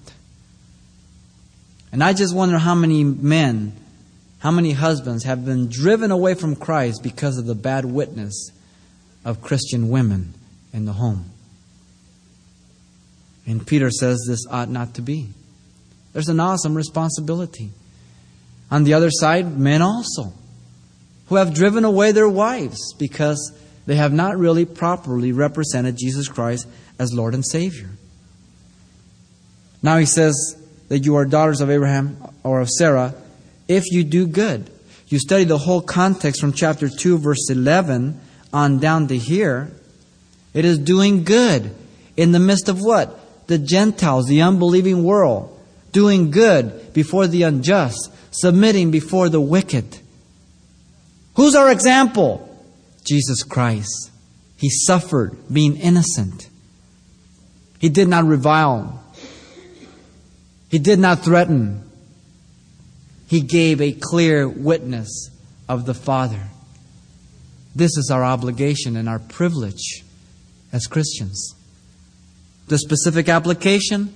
And 1.94 2.04
I 2.04 2.12
just 2.12 2.36
wonder 2.36 2.58
how 2.58 2.76
many 2.76 3.06
men, 3.06 3.72
how 4.40 4.52
many 4.52 4.74
husbands 4.74 5.24
have 5.24 5.46
been 5.46 5.70
driven 5.70 6.12
away 6.12 6.34
from 6.34 6.54
Christ 6.54 7.02
because 7.02 7.38
of 7.38 7.46
the 7.46 7.56
bad 7.56 7.86
witness 7.86 8.52
of 9.24 9.42
Christian 9.42 9.90
women 9.90 10.34
in 10.74 10.84
the 10.84 10.94
home. 10.94 11.32
And 13.48 13.66
Peter 13.66 13.90
says 13.90 14.26
this 14.28 14.46
ought 14.50 14.68
not 14.68 14.96
to 14.96 15.02
be. 15.02 15.30
There's 16.12 16.28
an 16.28 16.42
awesome 16.42 16.76
responsibility. 16.76 17.70
On 18.70 18.84
the 18.84 18.96
other 18.96 19.10
side, 19.10 19.58
men 19.58 19.82
also, 19.82 20.34
who 21.32 21.38
have 21.38 21.54
driven 21.54 21.86
away 21.86 22.12
their 22.12 22.28
wives 22.28 22.94
because 23.00 23.58
they 23.86 23.96
have 23.96 24.12
not 24.12 24.38
really 24.38 24.66
properly 24.66 25.32
represented 25.32 25.96
Jesus 25.96 26.28
Christ 26.28 26.68
as 27.00 27.14
Lord 27.14 27.34
and 27.34 27.46
Savior. 27.46 27.90
Now 29.82 29.96
he 29.96 30.06
says 30.06 30.62
that 30.90 31.06
you 31.06 31.16
are 31.16 31.24
daughters 31.24 31.62
of 31.62 31.70
Abraham 31.70 32.18
or 32.44 32.60
of 32.60 32.68
Sarah 32.70 33.16
if 33.70 33.86
you 33.94 34.04
do 34.04 34.28
good. 34.28 34.70
You 35.08 35.20
study 35.20 35.46
the 35.46 35.58
whole 35.58 35.80
context 35.80 36.42
from 36.42 36.52
chapter 36.52 36.90
2, 36.90 37.20
verse 37.20 37.50
11 37.50 38.20
on 38.52 38.80
down 38.80 39.08
to 39.08 39.18
here. 39.18 39.72
It 40.54 40.66
is 40.66 40.78
doing 40.78 41.24
good 41.24 41.74
in 42.18 42.34
the 42.34 42.40
midst 42.40 42.68
of 42.68 42.82
what? 42.82 43.48
The 43.48 43.58
Gentiles, 43.58 44.28
the 44.28 44.42
unbelieving 44.42 45.06
world 45.06 45.58
doing 45.94 46.30
good 46.30 46.92
before 46.92 47.28
the 47.28 47.44
unjust, 47.44 48.12
submitting 48.32 48.92
before 48.92 49.30
the 49.30 49.40
wicked. 49.40 50.01
Who's 51.36 51.56
our 51.56 51.72
example? 51.72 52.48
Jesus 53.04 53.44
Christ. 53.44 54.12
He 54.58 54.70
suffered 54.70 55.38
being 55.52 55.78
innocent. 55.78 56.50
He 57.80 57.90
did 57.90 58.08
not 58.08 58.26
revile. 58.26 59.04
He 60.70 60.78
did 60.78 61.00
not 61.00 61.24
threaten. 61.24 61.90
He 63.28 63.42
gave 63.42 63.82
a 63.82 63.92
clear 63.92 64.48
witness 64.48 65.32
of 65.68 65.86
the 65.86 65.94
Father. 65.94 66.44
This 67.76 67.98
is 67.98 68.12
our 68.12 68.24
obligation 68.24 68.96
and 68.96 69.08
our 69.08 69.20
privilege 69.20 70.04
as 70.72 70.86
Christians. 70.86 71.56
The 72.68 72.78
specific 72.78 73.30
application 73.30 74.14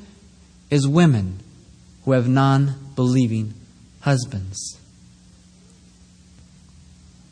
is 0.70 0.88
women 0.88 1.40
who 2.04 2.12
have 2.12 2.28
non 2.28 2.76
believing 2.96 3.54
husbands. 4.02 4.80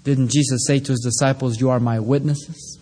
Didn't 0.04 0.30
Jesus 0.30 0.66
say 0.68 0.80
to 0.80 0.92
his 0.92 1.00
disciples, 1.00 1.60
You 1.60 1.70
are 1.70 1.80
my 1.80 2.00
witnesses 2.00 2.78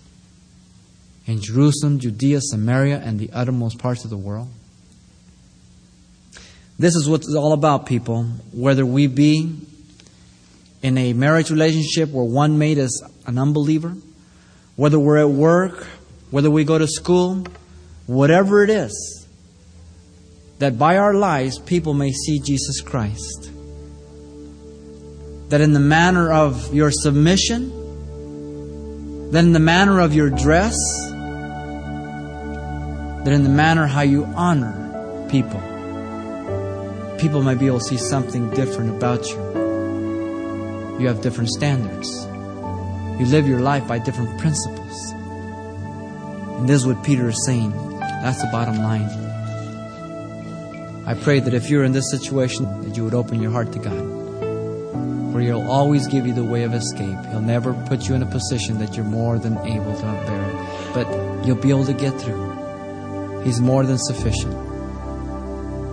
in 1.28 1.42
Jerusalem, 1.42 2.00
Judea, 2.00 2.42
Samaria, 2.42 3.00
and 3.00 3.20
the 3.20 3.30
uttermost 3.32 3.78
parts 3.78 4.04
of 4.04 4.10
the 4.10 4.18
world? 4.18 4.48
This 6.80 6.96
is 6.96 7.08
what 7.08 7.22
it's 7.22 7.36
all 7.36 7.54
about, 7.54 7.86
people. 7.86 8.24
Whether 8.52 8.86
we 8.86 9.06
be 9.06 9.56
in 10.82 10.98
a 10.98 11.14
marriage 11.14 11.52
relationship 11.52 12.10
where 12.10 12.26
one 12.26 12.58
mate 12.58 12.80
is 12.80 13.04
an 13.28 13.38
unbeliever, 13.38 13.96
whether 14.76 14.98
we're 14.98 15.20
at 15.20 15.30
work, 15.30 15.86
whether 16.32 16.50
we 16.50 16.64
go 16.64 16.80
to 16.80 16.88
school, 16.88 17.46
whatever 18.08 18.64
it 18.64 18.72
is, 18.72 19.28
that 20.58 20.80
by 20.80 20.98
our 20.98 21.14
lives 21.14 21.60
people 21.60 21.94
may 21.94 22.12
see 22.12 22.40
Jesus 22.40 22.82
Christ. 22.82 23.51
That 25.52 25.62
in 25.62 25.74
the 25.74 25.80
manner 25.80 26.32
of 26.32 26.74
your 26.74 26.92
submission, 26.92 27.70
that 29.32 29.44
in 29.44 29.52
the 29.52 29.60
manner 29.60 30.00
of 30.00 30.14
your 30.14 30.30
dress, 30.30 30.78
that 33.24 33.34
in 33.34 33.44
the 33.44 33.50
manner 33.50 33.86
how 33.86 34.02
you 34.02 34.24
honor 34.24 35.28
people, 35.30 35.60
people 37.20 37.44
may 37.44 37.56
be 37.56 37.68
able 37.68 37.80
to 37.80 37.86
see 37.86 37.98
something 37.98 38.50
different 38.52 38.92
about 38.92 39.28
you. 39.30 39.38
You 41.02 41.08
have 41.08 41.22
different 41.22 41.50
standards. 41.50 42.10
You 43.20 43.26
live 43.26 43.46
your 43.46 43.60
life 43.60 43.86
by 43.88 44.00
different 44.00 44.40
principles. 44.40 45.12
And 45.12 46.70
this 46.70 46.80
is 46.82 46.88
what 46.88 47.04
Peter 47.04 47.28
is 47.28 47.46
saying. 47.46 47.72
That's 48.00 48.42
the 48.42 48.48
bottom 48.54 48.78
line. 48.78 49.10
I 51.06 51.14
pray 51.14 51.42
that 51.42 51.54
if 51.54 51.70
you're 51.70 51.84
in 51.84 51.92
this 51.92 52.10
situation, 52.10 52.66
that 52.84 52.96
you 52.96 53.04
would 53.04 53.14
open 53.14 53.42
your 53.42 53.52
heart 53.52 53.74
to 53.74 53.80
God. 53.80 54.21
For 55.32 55.40
He'll 55.40 55.70
always 55.70 56.08
give 56.08 56.28
you 56.28 56.34
the 56.34 56.44
way 56.44 56.64
of 56.64 56.74
escape. 56.74 57.18
He'll 57.28 57.42
never 57.42 57.74
put 57.74 58.08
you 58.08 58.16
in 58.16 58.24
a 58.24 58.26
position 58.26 58.80
that 58.80 58.96
you're 58.96 59.06
more 59.06 59.40
than 59.40 59.58
able 59.60 59.96
to 59.96 60.02
bear. 60.02 60.92
But 60.94 61.46
you'll 61.46 61.56
be 61.56 61.70
able 61.70 61.86
to 61.86 61.94
get 61.94 62.20
through. 62.20 63.42
He's 63.44 63.62
more 63.62 63.86
than 63.86 63.98
sufficient. 63.98 64.52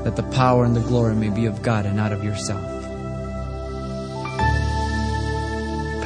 That 0.05 0.17
the 0.17 0.25
power 0.35 0.65
and 0.65 0.75
the 0.75 0.81
glory 0.81 1.15
may 1.15 1.31
be 1.31 1.47
of 1.47 1.63
God 1.63 1.87
and 1.87 1.97
not 1.97 2.13
of 2.13 2.25
yourself. 2.25 2.79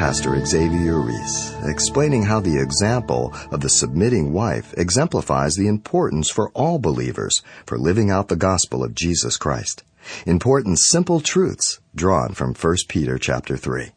Pastor 0.03 0.45
Xavier 0.45 0.99
Reese, 0.99 1.55
explaining 1.62 2.25
how 2.25 2.40
the 2.40 2.61
example 2.61 3.33
of 3.53 3.61
the 3.61 3.68
submitting 3.68 4.33
wife 4.33 4.75
exemplifies 4.77 5.55
the 5.55 5.68
importance 5.68 6.29
for 6.29 6.51
all 6.51 6.81
believers 6.81 7.40
for 7.66 7.79
living 7.79 8.11
out 8.11 8.27
the 8.27 8.35
gospel 8.35 8.83
of 8.83 8.97
Jesus 8.97 9.37
Christ. 9.37 9.85
Important 10.27 10.79
simple 10.79 11.21
truths 11.21 11.81
drawn 11.95 12.35
from 12.35 12.55
1 12.55 12.77
Peter 12.88 13.19
chapter 13.19 13.57
3. 13.57 13.91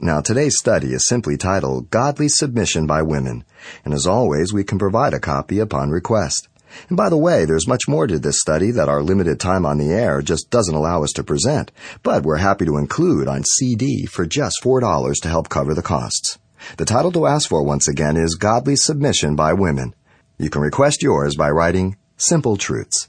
Now 0.00 0.20
today's 0.20 0.58
study 0.58 0.92
is 0.92 1.06
simply 1.06 1.36
titled 1.36 1.90
Godly 1.90 2.28
Submission 2.28 2.86
by 2.86 3.02
Women, 3.02 3.44
and 3.84 3.94
as 3.94 4.06
always 4.06 4.52
we 4.52 4.64
can 4.64 4.78
provide 4.78 5.14
a 5.14 5.20
copy 5.20 5.58
upon 5.58 5.90
request. 5.90 6.48
And 6.88 6.96
by 6.96 7.08
the 7.08 7.16
way, 7.16 7.44
there's 7.44 7.68
much 7.68 7.82
more 7.86 8.06
to 8.06 8.18
this 8.18 8.40
study 8.40 8.70
that 8.72 8.88
our 8.88 9.02
limited 9.02 9.38
time 9.38 9.64
on 9.64 9.78
the 9.78 9.92
air 9.92 10.22
just 10.22 10.50
doesn't 10.50 10.74
allow 10.74 11.04
us 11.04 11.12
to 11.12 11.24
present, 11.24 11.70
but 12.02 12.24
we're 12.24 12.38
happy 12.38 12.64
to 12.64 12.78
include 12.78 13.28
on 13.28 13.44
CD 13.44 14.06
for 14.06 14.26
just 14.26 14.62
$4 14.62 15.20
to 15.20 15.28
help 15.28 15.48
cover 15.48 15.74
the 15.74 15.82
costs. 15.82 16.38
The 16.78 16.84
title 16.84 17.12
to 17.12 17.26
ask 17.26 17.48
for 17.48 17.62
once 17.62 17.88
again 17.88 18.16
is 18.16 18.36
Godly 18.36 18.76
Submission 18.76 19.36
by 19.36 19.52
Women. 19.52 19.94
You 20.38 20.50
can 20.50 20.62
request 20.62 21.02
yours 21.02 21.36
by 21.36 21.50
writing 21.50 21.96
Simple 22.16 22.56
Truths, 22.56 23.08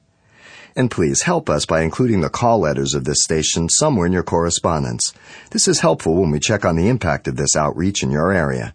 And 0.75 0.89
please 0.89 1.23
help 1.23 1.49
us 1.49 1.65
by 1.65 1.81
including 1.81 2.21
the 2.21 2.29
call 2.29 2.59
letters 2.59 2.93
of 2.93 3.03
this 3.03 3.23
station 3.23 3.69
somewhere 3.69 4.05
in 4.05 4.13
your 4.13 4.23
correspondence. 4.23 5.13
This 5.51 5.67
is 5.67 5.81
helpful 5.81 6.15
when 6.15 6.31
we 6.31 6.39
check 6.39 6.63
on 6.63 6.75
the 6.75 6.87
impact 6.87 7.27
of 7.27 7.35
this 7.35 7.55
outreach 7.55 8.03
in 8.03 8.11
your 8.11 8.31
area. 8.31 8.73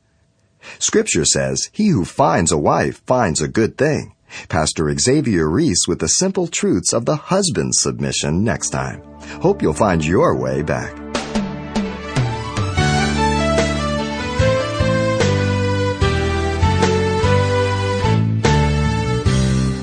Scripture 0.78 1.24
says, 1.24 1.70
He 1.72 1.88
who 1.88 2.04
finds 2.04 2.52
a 2.52 2.58
wife 2.58 3.02
finds 3.06 3.40
a 3.40 3.48
good 3.48 3.78
thing. 3.78 4.14
Pastor 4.48 4.92
Xavier 4.98 5.48
Reese 5.48 5.86
with 5.86 6.00
the 6.00 6.08
simple 6.08 6.48
truths 6.48 6.92
of 6.92 7.04
the 7.04 7.16
husband's 7.16 7.80
submission 7.80 8.44
next 8.44 8.70
time. 8.70 9.02
Hope 9.40 9.62
you'll 9.62 9.72
find 9.72 10.04
your 10.04 10.36
way 10.36 10.62
back. 10.62 11.05